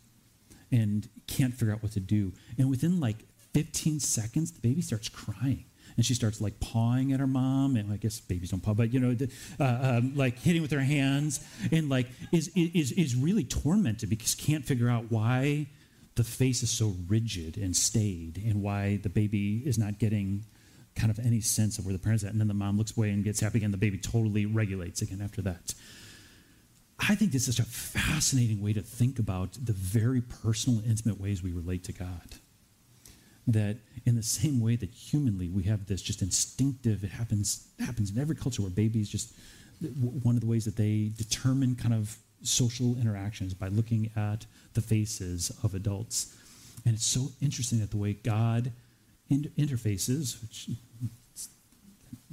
[0.70, 2.32] and can't figure out what to do.
[2.58, 3.16] And within like
[3.54, 5.64] 15 seconds, the baby starts crying.
[5.96, 8.92] And she starts like pawing at her mom, and I guess babies don't paw, but
[8.92, 9.16] you know,
[9.58, 11.40] uh, um, like hitting with her hands,
[11.72, 15.66] and like is is is really tormented because can't figure out why
[16.14, 20.44] the face is so rigid and staid, and why the baby is not getting
[20.98, 22.32] kind of any sense of where the parents at.
[22.32, 23.70] And then the mom looks away and gets happy, again.
[23.70, 25.74] the baby totally regulates again after that.
[26.98, 31.20] I think this is such a fascinating way to think about the very personal, intimate
[31.20, 32.36] ways we relate to God.
[33.46, 38.10] That in the same way that humanly we have this just instinctive, it happens happens
[38.10, 39.32] in every culture where babies just
[39.80, 44.44] one of the ways that they determine kind of social interactions by looking at
[44.74, 46.34] the faces of adults.
[46.84, 48.72] And it's so interesting that the way God
[49.30, 50.70] inter- interfaces, which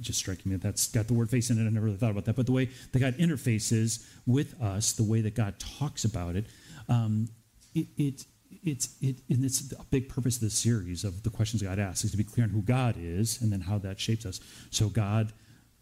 [0.00, 1.66] just striking me that that's got the word face in it.
[1.66, 2.36] I never really thought about that.
[2.36, 6.46] But the way that God interfaces with us, the way that God talks about it,
[6.88, 7.28] um,
[7.74, 8.24] it, it
[8.62, 12.04] it's it and it's a big purpose of this series of the questions God asks
[12.04, 14.40] is to be clear on who God is and then how that shapes us.
[14.70, 15.32] So God,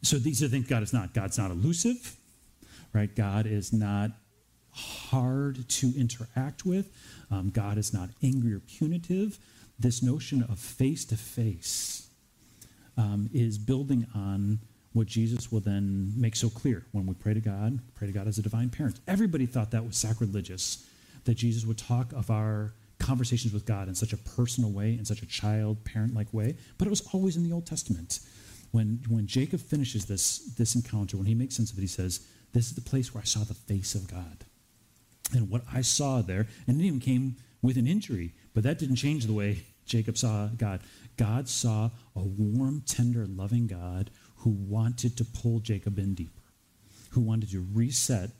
[0.02, 1.14] so these are things God is not.
[1.14, 2.16] God's not elusive,
[2.92, 3.14] right?
[3.14, 4.12] God is not
[4.70, 6.90] hard to interact with.
[7.30, 9.38] Um, God is not angry or punitive.
[9.78, 12.08] This notion of face to face
[13.32, 14.60] is building on
[14.92, 18.28] what Jesus will then make so clear when we pray to God, pray to God
[18.28, 19.00] as a divine parent.
[19.08, 20.86] Everybody thought that was sacrilegious,
[21.24, 25.04] that Jesus would talk of our conversations with God in such a personal way, in
[25.04, 28.20] such a child parent like way, but it was always in the Old Testament.
[28.70, 32.26] When, when Jacob finishes this, this encounter, when he makes sense of it, he says,
[32.52, 34.44] This is the place where I saw the face of God.
[35.32, 38.96] And what I saw there, and it even came with an injury, but that didn't
[38.96, 40.80] change the way Jacob saw God.
[41.16, 46.42] God saw a warm, tender, loving God who wanted to pull Jacob in deeper,
[47.10, 48.30] who wanted to reset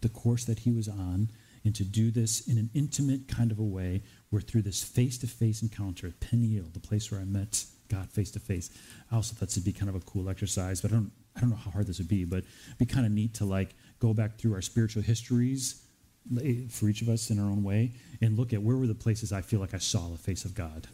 [0.00, 1.28] the course that he was on
[1.64, 5.62] and to do this in an intimate kind of a way where through this face-to-face
[5.62, 8.70] encounter at Peniel, the place where I met God face to face.
[9.10, 11.40] I also thought this would be kind of a cool exercise, but I don't I
[11.40, 13.74] don't know how hard this would be, but it'd be kind of neat to like
[14.00, 15.84] go back through our spiritual histories
[16.70, 19.32] for each of us in our own way and look at where were the places
[19.32, 20.86] I feel like I saw the face of God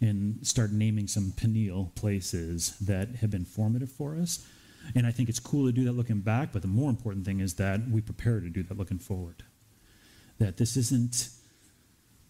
[0.00, 4.46] and start naming some Peniel places that have been formative for us.
[4.94, 7.40] And I think it's cool to do that looking back, but the more important thing
[7.40, 9.42] is that we prepare to do that looking forward.
[10.38, 11.30] That this isn't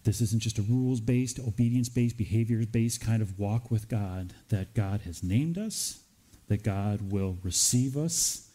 [0.05, 4.33] this isn't just a rules based, obedience based, behaviors based kind of walk with God,
[4.49, 6.03] that God has named us,
[6.47, 8.48] that God will receive us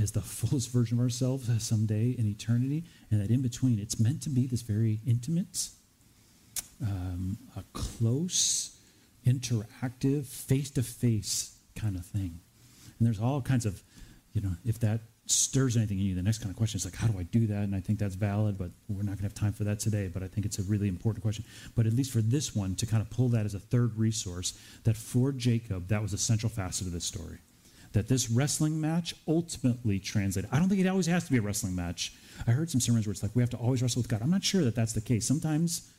[0.00, 4.22] as the fullest version of ourselves someday in eternity, and that in between it's meant
[4.22, 5.68] to be this very intimate,
[6.82, 8.76] um, a close,
[9.26, 12.40] interactive, face to face kind of thing.
[12.98, 13.82] And there's all kinds of,
[14.32, 16.94] you know, if that stirs anything in you, the next kind of question is like,
[16.94, 17.62] how do I do that?
[17.62, 20.10] And I think that's valid, but we're not going to have time for that today.
[20.12, 21.44] But I think it's a really important question.
[21.74, 24.58] But at least for this one, to kind of pull that as a third resource,
[24.84, 27.38] that for Jacob, that was a central facet of this story.
[27.92, 30.48] That this wrestling match ultimately translated.
[30.52, 32.12] I don't think it always has to be a wrestling match.
[32.46, 34.22] I heard some sermons where it's like we have to always wrestle with God.
[34.22, 35.26] I'm not sure that that's the case.
[35.26, 35.90] Sometimes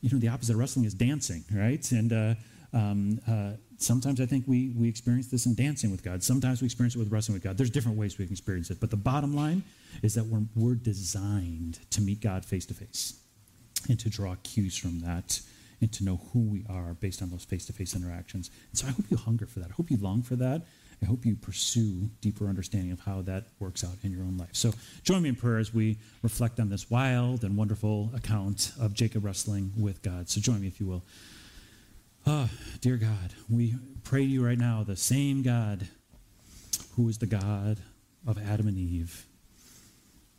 [0.00, 1.90] you know, the opposite of wrestling is dancing, right?
[1.92, 2.34] And uh,
[2.72, 6.22] um, uh, sometimes I think we, we experience this in dancing with God.
[6.22, 7.58] Sometimes we experience it with wrestling with God.
[7.58, 8.80] There's different ways we can experience it.
[8.80, 9.62] But the bottom line
[10.02, 13.20] is that we're, we're designed to meet God face to face
[13.88, 15.40] and to draw cues from that
[15.80, 18.50] and to know who we are based on those face to face interactions.
[18.70, 19.70] And so I hope you hunger for that.
[19.70, 20.62] I hope you long for that.
[21.02, 24.50] I hope you pursue deeper understanding of how that works out in your own life.
[24.52, 24.72] So
[25.02, 29.24] join me in prayer as we reflect on this wild and wonderful account of Jacob
[29.24, 30.28] wrestling with God.
[30.28, 31.02] So join me, if you will.
[32.26, 35.88] Ah, oh, dear God, we pray to you right now, the same God
[36.96, 37.78] who is the God
[38.26, 39.24] of Adam and Eve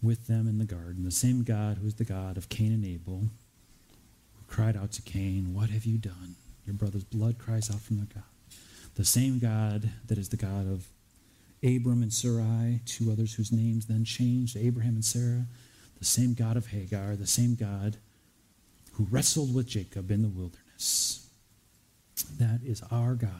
[0.04, 2.86] with them in the garden, the same God who is the God of Cain and
[2.86, 3.22] Abel,
[4.36, 6.36] who cried out to Cain, What have you done?
[6.68, 8.24] Your brother's blood cries out from the God
[8.96, 10.88] the same God that is the God of
[11.64, 15.46] Abram and Sarai, two others whose names then changed, Abraham and Sarah,
[16.00, 17.98] the same God of Hagar, the same God
[18.94, 21.30] who wrestled with Jacob in the wilderness.
[22.38, 23.32] That is our God.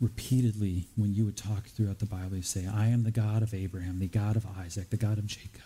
[0.00, 3.54] Repeatedly, when you would talk throughout the Bible, you say, I am the God of
[3.54, 5.62] Abraham, the God of Isaac, the God of Jacob,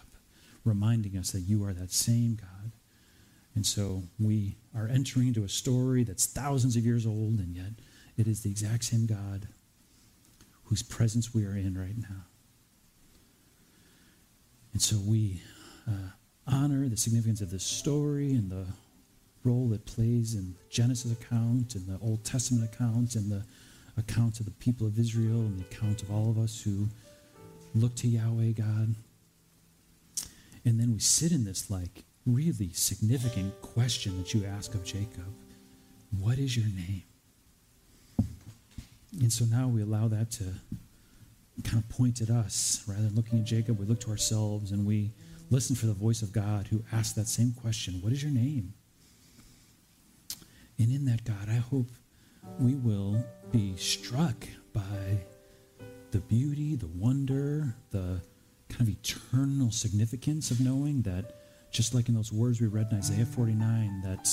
[0.64, 2.72] reminding us that you are that same God.
[3.57, 7.72] And so we are entering into a story that's thousands of years old, and yet
[8.21, 9.49] it is the exact same God
[10.64, 12.27] whose presence we are in right now.
[14.75, 15.41] And so we
[15.89, 16.11] uh,
[16.47, 18.66] honor the significance of this story and the
[19.43, 23.43] role it plays in the Genesis account and the Old Testament account and the
[23.97, 26.89] account of the people of Israel and the account of all of us who
[27.75, 28.95] look to Yahweh God.
[30.66, 35.35] And then we sit in this like really significant question that you ask of Jacob
[36.21, 37.03] What is your name?
[39.19, 40.45] And so now we allow that to
[41.65, 42.83] kind of point at us.
[42.87, 45.13] Rather than looking at Jacob, we look to ourselves and we
[45.51, 48.73] listen for the voice of God who asks that same question What is your name?
[50.79, 51.89] And in that, God, I hope
[52.59, 55.21] we will be struck by
[56.11, 58.21] the beauty, the wonder, the
[58.69, 61.37] kind of eternal significance of knowing that,
[61.71, 64.29] just like in those words we read in Isaiah 49, that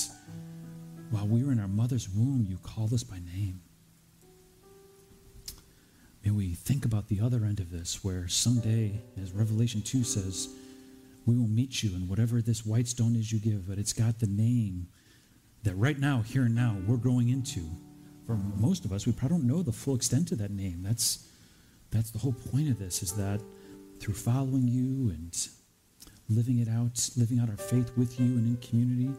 [1.10, 3.60] while we were in our mother's womb, you called us by name.
[6.28, 10.50] May we think about the other end of this, where someday, as Revelation 2 says,
[11.24, 14.18] we will meet you and whatever this white stone is you give, but it's got
[14.18, 14.88] the name
[15.62, 17.62] that right now, here and now, we're growing into.
[18.26, 20.82] For most of us, we probably don't know the full extent of that name.
[20.82, 21.26] That's,
[21.90, 23.40] that's the whole point of this, is that
[23.98, 25.48] through following you and
[26.28, 29.18] living it out, living out our faith with you and in community,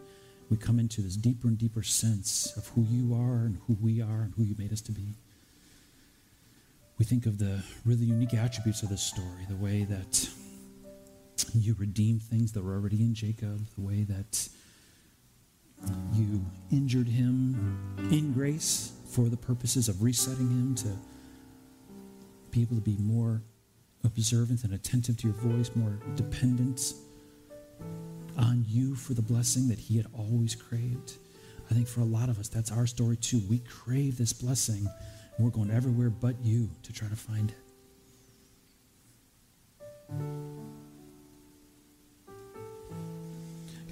[0.52, 4.00] we come into this deeper and deeper sense of who you are and who we
[4.00, 5.16] are and who you made us to be.
[7.00, 10.30] We think of the really unique attributes of this story, the way that
[11.56, 14.50] you redeemed things that were already in Jacob, the way that
[15.88, 20.90] uh, you injured him in grace for the purposes of resetting him to
[22.52, 23.42] be able to be more
[24.04, 26.94] observant and attentive to your voice, more dependent
[28.38, 31.14] on you for the blessing that he had always craved.
[31.72, 33.42] I think for a lot of us, that's our story too.
[33.50, 34.90] We crave this blessing,
[35.40, 37.58] and we're going everywhere but you to try to find it.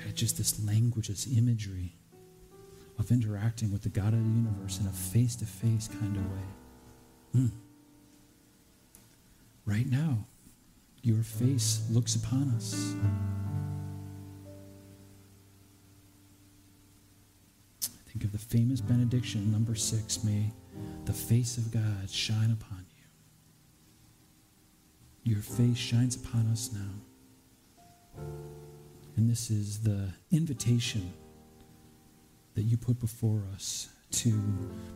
[0.03, 1.93] God, just this language, this imagery
[2.99, 6.23] of interacting with the God of the universe in a face to face kind of
[6.25, 6.43] way.
[7.37, 7.51] Mm.
[9.65, 10.25] Right now,
[11.01, 12.93] your face looks upon us.
[17.79, 20.25] Think of the famous benediction, Numbers six.
[20.25, 20.51] May
[21.07, 22.85] the face of God shine upon
[25.23, 25.31] you.
[25.33, 28.21] Your face shines upon us now.
[29.15, 31.13] And this is the invitation
[32.55, 34.37] that you put before us to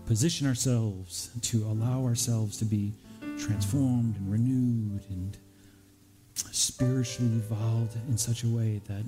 [0.06, 2.92] position ourselves, to allow ourselves to be
[3.40, 5.38] transformed and renewed and
[6.52, 9.06] spiritually evolved in such a way that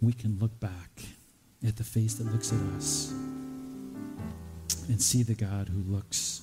[0.00, 1.04] we can look back
[1.64, 3.14] at the face that looks at us
[4.88, 6.42] and see the God who looks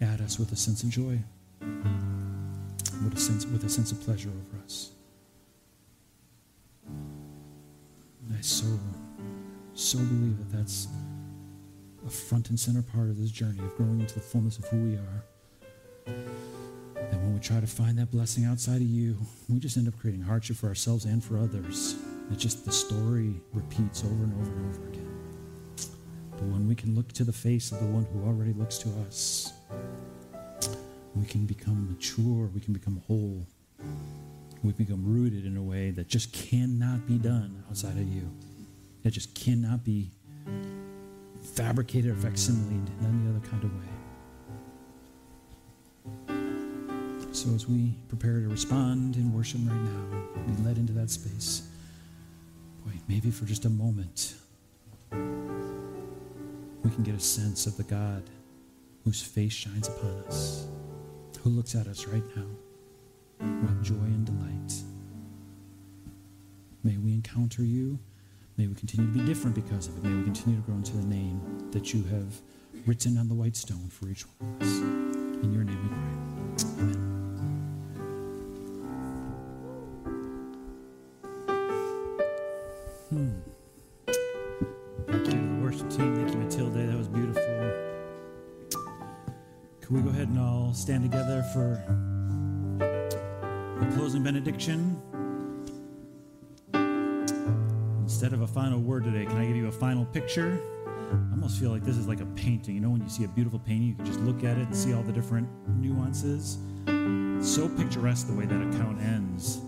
[0.00, 1.18] at us with a sense of joy,
[1.60, 4.90] with a sense, with a sense of pleasure over us.
[6.86, 8.66] And I so,
[9.74, 10.88] so believe that that's
[12.06, 14.76] a front and center part of this journey of growing into the fullness of who
[14.78, 15.24] we are.
[16.06, 19.16] And when we try to find that blessing outside of you,
[19.48, 21.96] we just end up creating hardship for ourselves and for others.
[22.30, 25.07] It's just the story repeats over and over and over again.
[26.38, 28.88] But when we can look to the face of the one who already looks to
[29.06, 29.52] us,
[31.14, 33.44] we can become mature, we can become whole,
[34.62, 38.30] we become rooted in a way that just cannot be done outside of you.
[39.04, 40.10] It just cannot be
[41.54, 43.88] fabricated or facsimiled in any other kind of way.
[47.32, 50.04] So as we prepare to respond in worship right now,
[50.46, 51.68] be led into that space
[53.08, 54.34] maybe for just a moment,
[56.88, 58.22] we can get a sense of the God
[59.04, 60.66] whose face shines upon us,
[61.42, 62.46] who looks at us right now
[63.38, 64.72] with joy and delight.
[66.82, 67.98] May we encounter you.
[68.56, 70.04] May we continue to be different because of it.
[70.04, 72.40] May we continue to grow into the name that you have
[72.86, 74.78] written on the white stone for each one of us.
[74.78, 75.87] In your name
[90.88, 91.74] stand together for
[92.80, 94.96] a closing benediction?
[98.02, 100.58] Instead of a final word today, can I give you a final picture?
[101.12, 102.74] I almost feel like this is like a painting.
[102.74, 104.74] You know, when you see a beautiful painting, you can just look at it and
[104.74, 106.56] see all the different nuances.
[106.86, 109.60] so picturesque the way that account ends.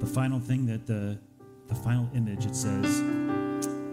[0.00, 1.18] The final thing that the
[1.66, 3.02] the final image, it says,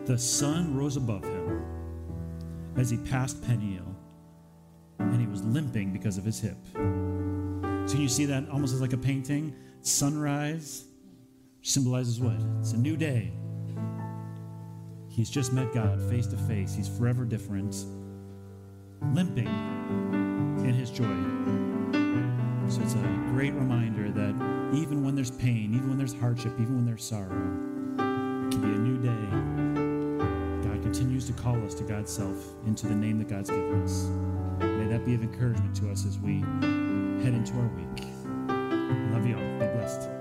[0.05, 1.65] The sun rose above him
[2.77, 3.84] as he passed Peniel,
[5.35, 6.55] was limping because of his hip.
[6.73, 9.53] So you see that almost as like a painting.
[9.81, 10.85] Sunrise
[11.61, 12.37] symbolizes what?
[12.61, 13.33] It's a new day.
[15.09, 16.73] He's just met God face to face.
[16.73, 17.75] He's forever different,
[19.13, 21.03] limping in his joy.
[22.69, 24.35] So it's a great reminder that
[24.73, 28.69] even when there's pain, even when there's hardship, even when there's sorrow, it can be
[28.69, 30.69] a new day.
[30.69, 34.09] God continues to call us to God's self, into the name that God's given us.
[34.95, 36.39] That be of encouragement to us as we
[37.21, 38.05] head into our week.
[39.11, 39.59] Love you all.
[39.59, 40.14] Be blessed.